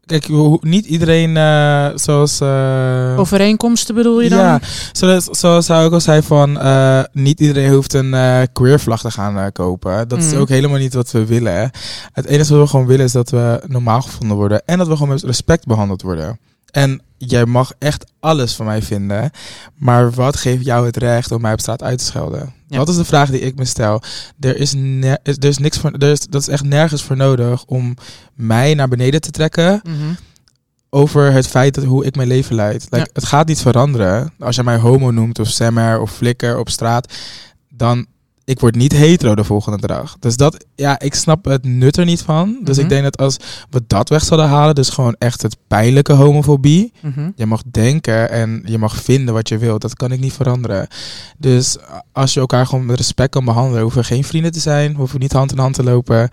Kijk, 0.05 0.27
niet 0.61 0.85
iedereen 0.85 1.37
eh, 1.37 1.87
zoals. 1.95 2.39
eh, 2.39 3.13
Overeenkomsten 3.19 3.95
bedoel 3.95 4.21
je 4.21 4.29
dan? 4.29 4.39
Ja, 4.39 4.59
zoals, 4.91 5.23
zoals 5.25 5.67
hij 5.67 5.85
ook 5.85 5.91
al 5.93 5.99
zei 6.01 6.21
van 6.21 6.59
eh, 6.59 7.01
niet 7.11 7.39
iedereen 7.39 7.73
hoeft 7.73 7.93
een 7.93 8.15
queer 8.53 8.79
vlag 8.79 9.01
te 9.01 9.11
gaan 9.11 9.51
kopen. 9.51 10.07
Dat 10.07 10.17
is 10.19 10.31
Mhm. 10.31 10.37
ook 10.39 10.49
helemaal 10.49 10.77
niet 10.77 10.93
wat 10.93 11.11
we 11.11 11.25
willen. 11.25 11.71
Het 12.11 12.25
enige 12.25 12.53
wat 12.53 12.61
we 12.63 12.67
gewoon 12.69 12.85
willen 12.85 13.05
is 13.05 13.11
dat 13.11 13.29
we 13.29 13.61
normaal 13.67 14.01
gevonden 14.01 14.37
worden 14.37 14.61
en 14.65 14.77
dat 14.77 14.87
we 14.87 14.93
gewoon 14.93 15.09
met 15.09 15.23
respect 15.23 15.65
behandeld 15.65 16.01
worden. 16.01 16.39
En 16.71 17.01
jij 17.17 17.45
mag 17.45 17.71
echt 17.79 18.11
alles 18.19 18.55
van 18.55 18.65
mij 18.65 18.81
vinden, 18.81 19.31
maar 19.75 20.11
wat 20.11 20.35
geeft 20.35 20.65
jou 20.65 20.85
het 20.85 20.97
recht 20.97 21.31
om 21.31 21.41
mij 21.41 21.53
op 21.53 21.59
straat 21.59 21.83
uit 21.83 21.97
te 21.97 22.03
schelden? 22.03 22.53
Ja. 22.67 22.77
Dat 22.77 22.89
is 22.89 22.95
de 22.95 23.05
vraag 23.05 23.29
die 23.29 23.39
ik 23.39 23.55
me 23.55 23.65
stel. 23.65 24.01
Er 24.39 24.57
is, 24.57 24.73
er 25.23 25.45
is 25.45 25.57
niks 25.57 25.77
voor, 25.77 25.91
er 25.91 26.11
is, 26.11 26.19
dat 26.19 26.41
is 26.41 26.47
echt 26.47 26.63
nergens 26.63 27.03
voor 27.03 27.15
nodig 27.17 27.65
om 27.65 27.95
mij 28.33 28.73
naar 28.73 28.87
beneden 28.87 29.21
te 29.21 29.31
trekken 29.31 29.81
Mhm. 29.83 30.13
over 30.89 31.31
het 31.31 31.47
feit 31.47 31.73
dat 31.75 31.83
hoe 31.83 32.05
ik 32.05 32.15
mijn 32.15 32.27
leven 32.27 32.55
leid. 32.55 32.81
Like, 32.89 32.97
Ja. 32.97 33.09
Het 33.13 33.25
gaat 33.25 33.47
niet 33.47 33.61
veranderen. 33.61 34.33
Als 34.39 34.55
je 34.55 34.63
mij 34.63 34.77
homo 34.77 35.11
noemt 35.11 35.39
of 35.39 35.47
semmer 35.47 35.99
of 36.01 36.11
flikker 36.11 36.57
op 36.57 36.69
straat, 36.69 37.13
dan 37.69 38.05
ik 38.47 38.59
word 38.59 38.75
niet 38.75 38.91
hetero 38.91 39.35
de 39.35 39.43
volgende 39.43 39.87
dag. 39.87 40.15
Dus 40.19 40.37
dat, 40.37 40.65
ja, 40.75 40.99
ik 40.99 41.13
snap 41.13 41.45
het 41.45 41.63
nut 41.65 41.97
er 41.97 42.05
niet 42.05 42.21
van. 42.21 42.57
Dus 42.63 42.75
Mhm. 42.75 42.83
ik 42.85 42.89
denk 42.91 43.03
dat 43.03 43.17
als 43.17 43.37
we 43.69 43.83
dat 43.87 44.09
weg 44.09 44.23
zouden 44.23 44.49
halen, 44.49 44.75
dus 44.75 44.89
gewoon 44.89 45.15
echt 45.19 45.41
het 45.41 45.57
pijnlijke 45.67 46.13
homofobie. 46.13 46.93
Mhm. 47.01 47.29
Je 47.35 47.45
mag 47.45 47.61
denken 47.71 48.29
en 48.29 48.61
je 48.65 48.77
mag 48.77 48.95
vinden 48.95 49.33
wat 49.33 49.49
je 49.49 49.57
wilt. 49.57 49.81
Dat 49.81 49.95
kan 49.95 50.11
ik 50.11 50.19
niet 50.19 50.33
veranderen. 50.33 50.87
Dus 51.37 51.77
als 52.11 52.33
je 52.33 52.39
elkaar 52.39 52.65
gewoon 52.65 52.85
met 52.85 52.97
respect 52.97 53.29
kan 53.31 53.45
behandelen, 53.45 53.81
hoeven 53.81 54.01
we 54.01 54.07
geen 54.07 54.23
vrienden 54.23 54.51
te 54.51 54.59
zijn, 54.59 54.95
hoeven 54.95 55.15
we 55.17 55.21
niet 55.23 55.33
hand 55.33 55.51
in 55.51 55.57
hand 55.57 55.73
te 55.75 55.83
lopen. 55.83 56.29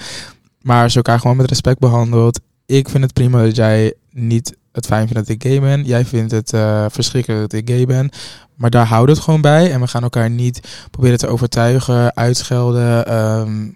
Maar 0.61 0.83
als 0.83 0.93
je 0.93 0.99
elkaar 0.99 1.21
gewoon 1.21 1.37
met 1.37 1.49
respect 1.49 1.79
behandelt, 1.79 2.41
ik 2.67 2.89
vind 2.89 3.05
het 3.05 3.13
prima 3.13 3.43
dat 3.43 3.57
jij 3.57 3.95
niet 4.15 4.57
het 4.73 4.87
fijn 4.87 5.09
vindt 5.09 5.27
dat 5.27 5.29
ik 5.29 5.43
gay 5.43 5.61
ben. 5.61 5.85
Jij 5.85 6.05
vindt 6.05 6.33
het 6.33 6.53
eh, 6.53 6.87
verschrikkelijk 6.89 7.51
dat 7.51 7.61
ik 7.61 7.69
gay 7.69 7.87
ben. 7.87 8.11
Maar 8.55 8.71
daar 8.71 8.87
houdt 8.87 9.11
het 9.11 9.19
gewoon 9.19 9.41
bij. 9.41 9.73
En 9.73 9.81
we 9.81 9.87
gaan 9.87 10.03
elkaar 10.03 10.31
niet 10.31 10.87
proberen 10.91 11.19
te 11.19 11.27
overtuigen, 11.27 12.17
uitschelden, 12.17 13.07
ehm, 13.07 13.69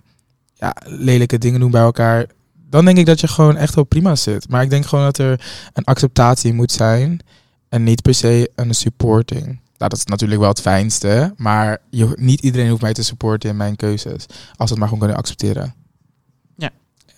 ja, 0.55 0.77
lelijke 0.85 1.39
dingen 1.39 1.61
doen 1.61 1.71
bij 1.71 1.83
elkaar. 1.83 2.27
Dan 2.71 2.85
denk 2.85 2.99
ik 2.99 3.07
dat 3.07 3.21
je 3.21 3.29
gewoon 3.29 3.57
echt 3.57 3.75
wel 3.75 3.85
prima 3.85 4.17
zit. 4.17 4.49
Maar 4.49 4.63
ik 4.63 4.71
denk 4.71 4.87
gewoon 4.87 5.05
dat 5.05 5.19
er 5.19 5.41
een 5.73 5.85
acceptatie 5.85 6.53
moet 6.53 6.73
zijn. 6.73 7.21
En 7.69 7.83
niet 7.83 8.03
per 8.03 8.15
se 8.15 8.51
een 8.55 8.75
supporting. 8.75 9.45
Nou, 9.45 9.91
dat 9.91 9.97
is 9.97 10.05
natuurlijk 10.05 10.41
wel 10.41 10.49
het 10.49 10.61
fijnste. 10.61 11.35
Maar 11.37 11.79
je, 11.91 12.13
niet 12.15 12.41
iedereen 12.41 12.69
hoeft 12.69 12.83
mij 12.83 12.93
te 12.93 13.03
supporten 13.03 13.51
in 13.51 13.57
mijn 13.57 13.77
keuzes. 13.77 14.27
Als 14.29 14.57
we 14.57 14.65
het 14.65 14.79
maar 14.79 14.89
gewoon 14.89 14.99
kunnen 14.99 15.17
accepteren. 15.17 15.75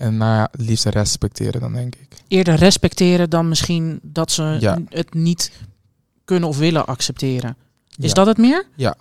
En 0.00 0.16
nou 0.16 0.34
ja, 0.34 0.48
het 0.52 0.60
liefst 0.60 0.84
respecteren 0.84 1.60
dan, 1.60 1.72
denk 1.72 1.94
ik. 1.94 2.08
Eerder 2.28 2.54
respecteren 2.54 3.30
dan 3.30 3.48
misschien 3.48 3.98
dat 4.02 4.30
ze 4.32 4.56
Ja. 4.60 4.78
het 4.88 5.14
niet 5.14 5.52
kunnen 6.24 6.48
of 6.48 6.58
willen 6.58 6.86
accepteren. 6.86 7.56
Is 7.96 8.08
Ja. 8.08 8.12
dat 8.14 8.26
het 8.26 8.38
meer? 8.38 8.66
Ja. 8.76 8.94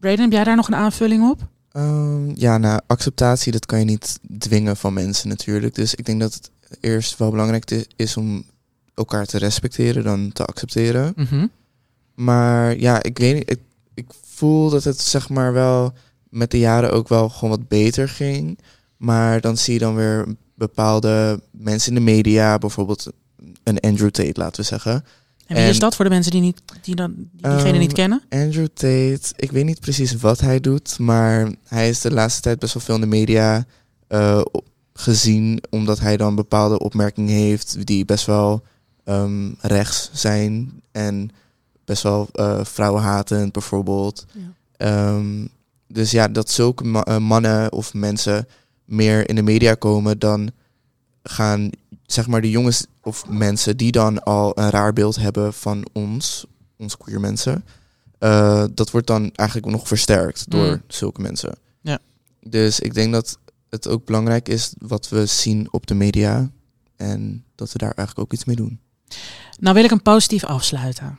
Braden, 0.00 0.20
heb 0.20 0.32
jij 0.32 0.44
daar 0.44 0.56
nog 0.56 0.68
een 0.68 0.74
aanvulling 0.74 1.30
op? 1.30 1.40
Ehm, 1.72 2.30
ja, 2.34 2.58
nou, 2.58 2.80
acceptatie, 2.86 3.52
dat 3.52 3.66
kan 3.66 3.78
je 3.78 3.84
niet 3.84 4.18
dwingen 4.38 4.76
van 4.76 4.92
mensen 4.92 5.28
natuurlijk. 5.28 5.74
Dus 5.74 5.94
ik 5.94 6.04
denk 6.06 6.20
dat 6.20 6.34
het 6.34 6.50
eerst 6.80 7.18
wel 7.18 7.30
belangrijk 7.30 7.86
is 7.96 8.16
om 8.16 8.44
elkaar 8.94 9.26
te 9.26 9.38
respecteren 9.38 10.04
dan 10.04 10.32
te 10.32 10.44
accepteren. 10.44 11.12
Mhm. 11.16 11.46
Maar 12.14 12.76
ja, 12.78 13.02
ik 13.02 13.18
weet 13.18 13.34
niet, 13.34 13.50
ik, 13.50 13.60
ik 13.94 14.06
voel 14.24 14.70
dat 14.70 14.84
het 14.84 15.00
zeg 15.00 15.28
maar 15.28 15.52
wel 15.52 15.92
met 16.28 16.50
de 16.50 16.58
jaren 16.58 16.92
ook 16.92 17.08
wel 17.08 17.28
gewoon 17.28 17.50
wat 17.58 17.68
beter 17.68 18.08
ging. 18.08 18.58
Maar 18.98 19.40
dan 19.40 19.56
zie 19.56 19.72
je 19.72 19.78
dan 19.78 19.94
weer 19.94 20.26
bepaalde 20.54 21.40
mensen 21.50 21.88
in 21.88 21.94
de 22.04 22.10
media, 22.12 22.58
bijvoorbeeld 22.58 23.06
een 23.62 23.80
Andrew 23.80 24.10
Tate, 24.10 24.40
laten 24.40 24.60
we 24.60 24.66
zeggen. 24.66 24.92
En 25.46 25.54
wie 25.54 25.64
En- 25.64 25.70
is 25.70 25.78
dat 25.78 25.96
voor 25.96 26.04
de 26.04 26.10
mensen 26.10 26.32
die, 26.32 26.40
niet, 26.40 26.62
die, 26.82 26.94
dan, 26.94 27.14
die 27.16 27.28
diegene 27.32 27.70
Ehm, 27.70 27.78
niet 27.78 27.92
kennen? 27.92 28.22
Andrew 28.28 28.66
Tate, 28.66 29.20
ik 29.36 29.50
weet 29.52 29.64
niet 29.64 29.80
precies 29.80 30.16
wat 30.16 30.40
hij 30.40 30.60
doet, 30.60 30.98
maar 30.98 31.52
hij 31.64 31.88
is 31.88 32.00
de 32.00 32.10
laatste 32.12 32.40
tijd 32.40 32.58
best 32.58 32.74
wel 32.74 32.82
veel 32.82 32.94
in 32.94 33.00
de 33.00 33.06
media 33.06 33.64
eh, 34.06 34.40
gezien, 34.92 35.62
omdat 35.70 35.98
hij 36.00 36.16
dan 36.16 36.34
bepaalde 36.34 36.78
opmerkingen 36.78 37.34
heeft 37.34 37.86
die 37.86 38.04
best 38.04 38.26
wel 38.26 38.62
ehm, 39.04 39.50
rechts 39.60 40.10
zijn 40.12 40.82
en 40.92 41.30
best 41.84 42.02
wel 42.02 42.28
eh 42.32 42.60
vrouwenhatend 42.64 43.52
bijvoorbeeld. 43.52 44.26
Ja. 44.32 44.52
Ehm, 44.76 45.46
dus 45.86 46.10
ja, 46.10 46.28
dat 46.28 46.50
zulke 46.50 47.02
eh, 47.02 47.16
mannen 47.18 47.72
of 47.72 47.94
mensen 47.94 48.46
meer 48.88 49.28
in 49.28 49.34
de 49.34 49.42
media 49.42 49.74
komen, 49.74 50.18
dan 50.18 50.50
gaan 51.22 51.70
zeg 52.06 52.26
maar 52.26 52.40
de 52.40 52.50
jongens 52.50 52.86
of 53.02 53.28
mensen 53.28 53.76
die 53.76 53.92
dan 53.92 54.22
al 54.22 54.58
een 54.58 54.70
raar 54.70 54.92
beeld 54.92 55.16
hebben 55.16 55.52
van 55.54 55.86
ons, 55.92 56.46
ons 56.76 56.96
queer 56.96 57.20
mensen, 57.20 57.64
eh, 58.18 58.64
dat 58.74 58.90
wordt 58.90 59.06
dan 59.06 59.30
eigenlijk 59.34 59.68
nog 59.70 59.88
versterkt 59.88 60.50
door 60.50 60.66
Mm. 60.66 60.82
zulke 60.88 61.20
mensen. 61.20 61.58
Ja. 61.80 61.98
Dus 62.42 62.80
ik 62.80 62.94
denk 62.94 63.12
dat 63.12 63.38
het 63.70 63.88
ook 63.88 64.04
belangrijk 64.04 64.48
is 64.48 64.74
wat 64.78 65.08
we 65.08 65.26
zien 65.26 65.68
op 65.70 65.86
de 65.86 65.94
media 65.94 66.50
en 66.96 67.44
dat 67.54 67.72
we 67.72 67.78
daar 67.78 67.92
eigenlijk 67.94 68.18
ook 68.18 68.32
iets 68.32 68.44
mee 68.44 68.56
doen. 68.56 68.80
Nou 69.58 69.74
wil 69.74 69.84
ik 69.84 69.90
hem 69.90 70.02
positief 70.02 70.44
afsluiten. 70.44 71.18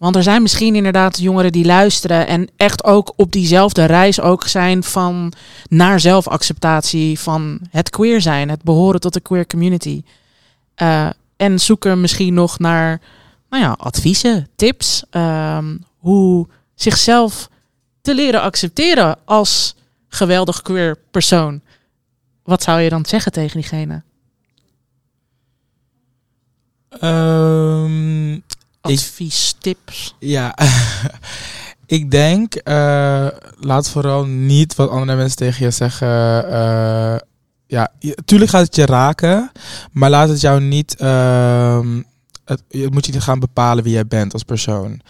Want 0.00 0.16
er 0.16 0.22
zijn 0.22 0.42
misschien 0.42 0.74
inderdaad 0.74 1.18
jongeren 1.18 1.52
die 1.52 1.64
luisteren 1.64 2.26
en 2.26 2.48
echt 2.56 2.84
ook 2.84 3.12
op 3.16 3.32
diezelfde 3.32 3.84
reis 3.84 4.20
ook 4.20 4.46
zijn 4.46 4.82
van 4.82 5.32
naar 5.68 6.00
zelfacceptatie 6.00 7.18
van 7.18 7.60
het 7.70 7.90
queer 7.90 8.20
zijn, 8.20 8.48
het 8.48 8.62
behoren 8.62 9.00
tot 9.00 9.12
de 9.12 9.20
queer 9.20 9.46
community. 9.46 10.02
Uh, 10.82 11.10
en 11.36 11.58
zoeken 11.58 12.00
misschien 12.00 12.34
nog 12.34 12.58
naar 12.58 13.00
nou 13.50 13.62
ja, 13.62 13.76
adviezen, 13.78 14.48
tips, 14.56 15.04
um, 15.10 15.84
hoe 15.98 16.46
zichzelf 16.74 17.48
te 18.00 18.14
leren 18.14 18.40
accepteren 18.42 19.18
als 19.24 19.74
geweldig 20.08 20.62
queer 20.62 20.98
persoon. 21.10 21.60
Wat 22.42 22.62
zou 22.62 22.80
je 22.80 22.90
dan 22.90 23.06
zeggen 23.06 23.32
tegen 23.32 23.60
diegene? 23.60 24.02
Um, 27.02 28.42
Advies, 28.80 29.54
tips. 29.58 30.14
Ja, 30.18 30.54
ik 31.86 32.10
denk, 32.10 32.54
uh, 32.64 33.26
laat 33.58 33.90
vooral 33.90 34.24
niet 34.24 34.74
wat 34.74 34.90
andere 34.90 35.18
mensen 35.18 35.36
tegen 35.36 35.64
je 35.64 35.70
zeggen. 35.70 36.44
Uh, 36.44 37.16
ja, 37.66 37.92
tuurlijk 38.24 38.50
gaat 38.50 38.66
het 38.66 38.76
je 38.76 38.86
raken, 38.86 39.52
maar 39.92 40.10
laat 40.10 40.28
het 40.28 40.40
jou 40.40 40.60
niet. 40.60 40.96
Uh, 41.00 41.86
het, 42.44 42.62
je 42.68 42.88
moet 42.90 43.06
je 43.06 43.12
niet 43.12 43.22
gaan 43.22 43.38
bepalen 43.38 43.84
wie 43.84 43.92
jij 43.92 44.06
bent 44.06 44.32
als 44.32 44.42
persoon. 44.42 45.00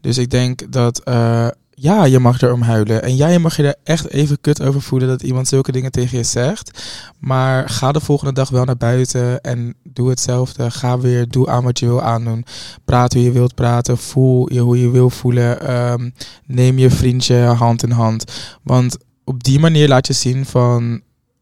Dus 0.00 0.18
ik 0.18 0.30
denk 0.30 0.72
dat 0.72 1.00
uh, 1.04 1.48
ja, 1.82 2.04
je 2.04 2.18
mag 2.18 2.40
erom 2.40 2.62
huilen. 2.62 3.02
En 3.02 3.16
ja, 3.16 3.28
je 3.28 3.38
mag 3.38 3.56
je 3.56 3.62
er 3.62 3.74
echt 3.84 4.08
even 4.08 4.40
kut 4.40 4.62
over 4.62 4.82
voelen 4.82 5.08
dat 5.08 5.22
iemand 5.22 5.48
zulke 5.48 5.72
dingen 5.72 5.90
tegen 5.90 6.18
je 6.18 6.24
zegt. 6.24 6.82
Maar 7.18 7.68
ga 7.68 7.92
de 7.92 8.00
volgende 8.00 8.32
dag 8.32 8.48
wel 8.48 8.64
naar 8.64 8.76
buiten 8.76 9.40
en 9.40 9.74
doe 9.82 10.08
hetzelfde. 10.08 10.70
Ga 10.70 10.98
weer, 10.98 11.28
doe 11.28 11.48
aan 11.48 11.64
wat 11.64 11.78
je 11.78 11.86
wil 11.86 12.02
aandoen. 12.02 12.44
Praat 12.84 13.12
hoe 13.12 13.22
je 13.22 13.32
wilt 13.32 13.54
praten. 13.54 13.98
Voel 13.98 14.52
je 14.52 14.60
hoe 14.60 14.80
je 14.80 14.90
wil 14.90 15.10
voelen. 15.10 15.76
Um, 15.92 16.14
neem 16.46 16.78
je 16.78 16.90
vriendje 16.90 17.36
hand 17.36 17.82
in 17.82 17.90
hand. 17.90 18.24
Want 18.62 18.96
op 19.24 19.44
die 19.44 19.58
manier 19.58 19.88
laat 19.88 20.06
je 20.06 20.12
zien 20.12 20.46
van... 20.46 21.00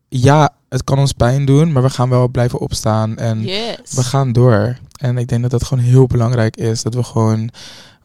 Ja, 0.09 0.51
het 0.68 0.85
kan 0.85 0.98
ons 0.98 1.12
pijn 1.12 1.44
doen, 1.44 1.72
maar 1.72 1.83
we 1.83 1.90
gaan 1.90 2.09
wel 2.09 2.29
blijven 2.29 2.59
opstaan. 2.59 3.16
En 3.16 3.42
Yes. 3.42 3.77
we 3.94 4.03
gaan 4.03 4.33
door. 4.33 4.79
En 5.01 5.18
ik 5.18 5.29
denk 5.29 5.42
dat 5.42 5.51
dat 5.51 5.64
gewoon 5.64 5.85
heel 5.85 6.07
belangrijk 6.07 6.57
is. 6.57 6.83
Dat 6.83 6.94
we 6.94 7.03
gewoon 7.03 7.51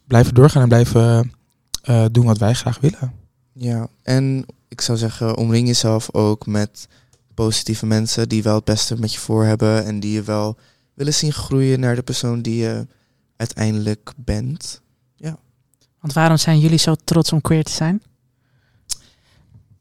blijven 0.07 0.33
doorgaan 0.33 0.61
en 0.61 0.67
blijven 0.67 1.31
uh, 1.83 2.05
doen 2.11 2.25
wat 2.25 2.37
wij 2.37 2.53
graag 2.53 2.79
willen. 2.79 3.13
Ja, 3.53 3.87
en 4.03 4.45
ik 4.67 4.81
zou 4.81 4.97
zeggen, 4.97 5.37
omring 5.37 5.67
jezelf 5.67 6.13
ook 6.13 6.45
met 6.45 6.87
positieve 7.33 7.85
mensen 7.85 8.29
die 8.29 8.43
wel 8.43 8.55
het 8.55 8.63
beste 8.63 8.99
met 8.99 9.13
je 9.13 9.19
voor 9.19 9.45
hebben 9.45 9.85
en 9.85 9.99
die 9.99 10.11
je 10.11 10.23
wel 10.23 10.57
willen 10.93 11.13
zien 11.13 11.33
groeien 11.33 11.79
naar 11.79 11.95
de 11.95 12.03
persoon 12.03 12.41
die 12.41 12.55
je 12.55 12.87
uiteindelijk 13.35 14.11
bent. 14.15 14.81
Ja. 15.15 15.37
Want 15.99 16.13
waarom 16.13 16.37
zijn 16.37 16.59
jullie 16.59 16.77
zo 16.77 16.95
trots 17.03 17.31
om 17.31 17.41
queer 17.41 17.63
te 17.63 17.71
zijn? 17.71 18.01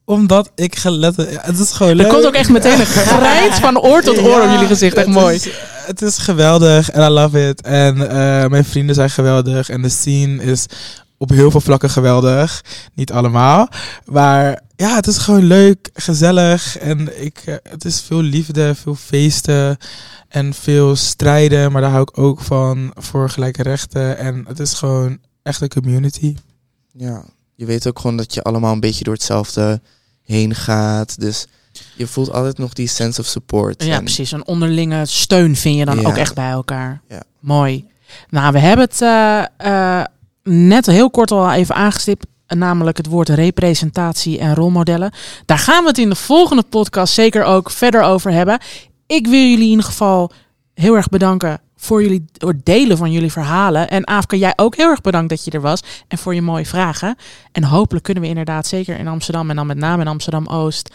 Omdat 0.05 0.51
ik 0.55 0.77
gelet... 0.77 1.17
Het 1.17 1.59
is 1.59 1.71
gewoon 1.71 1.99
Er 1.99 2.07
komt 2.07 2.27
ook 2.27 2.35
echt 2.35 2.51
meteen 2.51 2.81
een 2.81 2.87
grijns 3.17 3.59
van 3.59 3.79
oor 3.79 4.03
tot 4.03 4.19
oor 4.19 4.41
ja, 4.41 4.45
op 4.45 4.51
jullie 4.51 4.67
gezicht. 4.67 4.97
Echt 4.97 5.07
mooi. 5.07 5.35
Is, 5.35 5.49
het 5.87 6.03
is 6.03 6.19
geweldig 6.19 6.91
en 6.91 7.03
I 7.03 7.09
love 7.09 7.49
it. 7.49 7.61
En 7.61 7.97
uh, 7.97 8.07
mijn 8.47 8.65
vrienden 8.65 8.95
zijn 8.95 9.11
geweldig. 9.11 9.69
En 9.69 9.83
de 9.83 9.89
scene 9.89 10.43
is 10.43 10.67
op 11.23 11.29
heel 11.31 11.51
veel 11.51 11.61
vlakken 11.61 11.91
geweldig. 11.91 12.65
Niet 12.95 13.13
allemaal. 13.13 13.69
Maar 14.05 14.61
ja, 14.77 14.95
het 14.95 15.07
is 15.07 15.19
gewoon 15.19 15.45
leuk, 15.45 15.91
gezellig. 15.95 16.79
En 16.79 17.23
ik, 17.25 17.43
uh, 17.47 17.55
het 17.63 17.85
is 17.85 18.01
veel 18.01 18.21
liefde, 18.23 18.75
veel 18.75 18.95
feesten 18.95 19.77
en 20.29 20.55
veel 20.55 20.97
strijden. 20.97 21.73
Maar 21.73 21.81
daar 21.83 21.91
hou 21.91 22.03
ik 22.03 22.19
ook 22.19 22.41
van 22.41 22.91
voor 22.95 23.31
gelijke 23.31 23.63
rechten. 23.63 24.19
En 24.19 24.45
het 24.49 24.59
is 24.61 24.73
gewoon 24.73 25.19
echt 25.43 25.61
een 25.61 25.69
community. 25.69 26.37
Ja, 26.93 27.25
je 27.55 27.67
weet 27.67 27.87
ook 27.87 27.99
gewoon 27.99 28.17
dat 28.17 28.35
je 28.35 28.43
allemaal 28.43 28.73
een 28.73 28.81
beetje 28.81 29.05
door 29.05 29.15
hetzelfde 29.15 29.81
heen 30.23 30.55
gaat. 30.55 31.21
Dus 31.21 31.47
je 31.97 32.07
voelt 32.07 32.33
altijd 32.33 32.59
nog 32.59 32.73
die 32.73 32.89
sense 32.89 33.21
of 33.21 33.27
support. 33.27 33.85
Ja, 33.85 33.95
en 33.97 34.05
precies. 34.05 34.33
Een 34.33 34.47
onderlinge 34.47 35.07
steun 35.07 35.57
vind 35.57 35.79
je 35.79 35.85
dan 35.85 36.01
Ja. 36.01 36.09
ook 36.09 36.17
echt 36.17 36.35
bij 36.35 36.51
elkaar. 36.51 37.01
Ja. 37.09 37.23
Mooi. 37.41 37.85
Nou, 38.29 38.53
we 38.53 38.59
hebben 38.59 38.89
het 38.91 39.01
uh, 39.01 39.45
uh, 39.73 40.05
net 40.43 40.87
heel 40.87 41.11
kort 41.11 41.31
al 41.31 41.53
even 41.53 41.75
aangestipt. 41.75 42.27
Namelijk 42.47 42.97
het 42.97 43.07
woord 43.07 43.29
representatie 43.29 44.39
en 44.39 44.55
rolmodellen. 44.55 45.13
Daar 45.47 45.59
gaan 45.59 45.83
we 45.83 45.89
het 45.89 45.99
in 45.99 46.09
de 46.09 46.15
volgende 46.15 46.63
podcast 46.63 47.15
zeker 47.15 47.45
ook 47.45 47.71
verder 47.71 48.03
over 48.03 48.33
hebben. 48.33 48.59
Ik 49.07 49.27
wil 49.27 49.41
jullie 49.41 49.65
in 49.65 49.71
ieder 49.71 49.85
geval 49.85 50.33
heel 50.75 50.97
erg 50.97 51.09
bedanken 51.09 51.61
voor 51.77 52.03
jullie 52.03 52.25
voor 52.33 52.49
het 52.49 52.65
delen 52.65 52.97
van 52.97 53.13
jullie 53.13 53.33
verhalen. 53.33 53.91
En 53.91 54.07
Aafke, 54.07 54.39
jij 54.39 54.53
ook 54.57 54.77
heel 54.77 54.89
erg 54.89 55.01
bedankt 55.01 55.29
dat 55.29 55.45
je 55.45 55.51
er 55.51 55.61
was. 55.61 55.83
En 56.09 56.19
voor 56.19 56.35
je 56.35 56.43
mooie 56.43 56.67
vragen. 56.67 57.17
En 57.53 57.65
hopelijk 57.65 58.05
kunnen 58.05 58.23
we 58.23 58.29
inderdaad 58.29 58.67
zeker 58.67 58.99
in 58.99 59.09
Amsterdam 59.09 59.51
en 59.51 59.57
dan 59.57 59.67
met 59.67 59.77
name 59.77 60.03
in 60.03 60.09
Amsterdam 60.09 60.47
Oost 60.47 60.95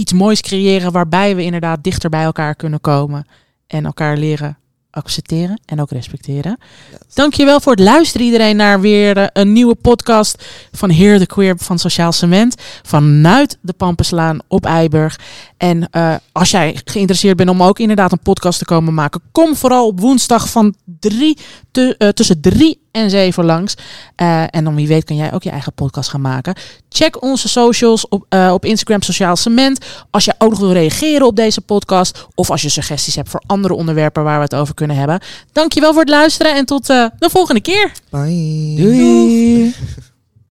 iets 0.00 0.12
moois 0.12 0.40
creëren 0.40 0.92
waarbij 0.92 1.36
we 1.36 1.42
inderdaad 1.42 1.84
dichter 1.84 2.10
bij 2.10 2.22
elkaar 2.22 2.54
kunnen 2.54 2.80
komen 2.80 3.26
en 3.66 3.84
elkaar 3.84 4.16
leren 4.16 4.58
accepteren 4.90 5.60
en 5.66 5.80
ook 5.80 5.90
respecteren. 5.90 6.58
Yes. 6.90 7.14
Dankjewel 7.14 7.60
voor 7.60 7.72
het 7.72 7.80
luisteren 7.80 8.26
iedereen 8.26 8.56
naar 8.56 8.80
weer 8.80 9.16
uh, 9.16 9.26
een 9.32 9.52
nieuwe 9.52 9.74
podcast 9.74 10.44
van 10.72 10.90
Heer 10.90 11.18
de 11.18 11.26
Queer 11.26 11.54
van 11.58 11.78
Sociaal 11.78 12.12
Cement 12.12 12.54
vanuit 12.82 13.58
de 13.60 13.72
Pampenslaan 13.72 14.38
op 14.48 14.66
Eiburg. 14.66 15.18
En 15.56 15.88
uh, 15.92 16.14
als 16.32 16.50
jij 16.50 16.80
geïnteresseerd 16.84 17.36
bent 17.36 17.50
om 17.50 17.62
ook 17.62 17.78
inderdaad 17.78 18.12
een 18.12 18.22
podcast 18.22 18.58
te 18.58 18.64
komen 18.64 18.94
maken, 18.94 19.20
kom 19.32 19.56
vooral 19.56 19.86
op 19.86 20.00
woensdag 20.00 20.50
van 20.50 20.74
drie 20.84 21.38
te, 21.70 21.94
uh, 21.98 22.08
tussen 22.08 22.40
drie 22.40 22.79
en 22.90 23.10
zeven 23.10 23.44
langs. 23.44 23.74
Uh, 24.16 24.42
en 24.50 24.64
dan 24.64 24.74
wie 24.74 24.88
weet 24.88 25.04
kan 25.04 25.16
jij 25.16 25.32
ook 25.32 25.42
je 25.42 25.50
eigen 25.50 25.72
podcast 25.72 26.10
gaan 26.10 26.20
maken. 26.20 26.54
Check 26.88 27.22
onze 27.22 27.48
socials 27.48 28.08
op, 28.08 28.26
uh, 28.28 28.50
op 28.52 28.64
Instagram 28.64 29.02
Sociaal 29.02 29.36
Cement. 29.36 29.84
Als 30.10 30.24
je 30.24 30.34
ook 30.38 30.50
nog 30.50 30.58
wil 30.58 30.72
reageren 30.72 31.26
op 31.26 31.36
deze 31.36 31.60
podcast. 31.60 32.26
Of 32.34 32.50
als 32.50 32.62
je 32.62 32.68
suggesties 32.68 33.14
hebt 33.14 33.28
voor 33.28 33.42
andere 33.46 33.74
onderwerpen 33.74 34.24
waar 34.24 34.36
we 34.36 34.42
het 34.42 34.54
over 34.54 34.74
kunnen 34.74 34.96
hebben. 34.96 35.20
Dankjewel 35.52 35.92
voor 35.92 36.00
het 36.00 36.10
luisteren 36.10 36.54
en 36.54 36.64
tot 36.64 36.90
uh, 36.90 37.06
de 37.18 37.30
volgende 37.30 37.60
keer. 37.60 37.92
Bye. 38.10 38.74
Doei. 38.76 39.74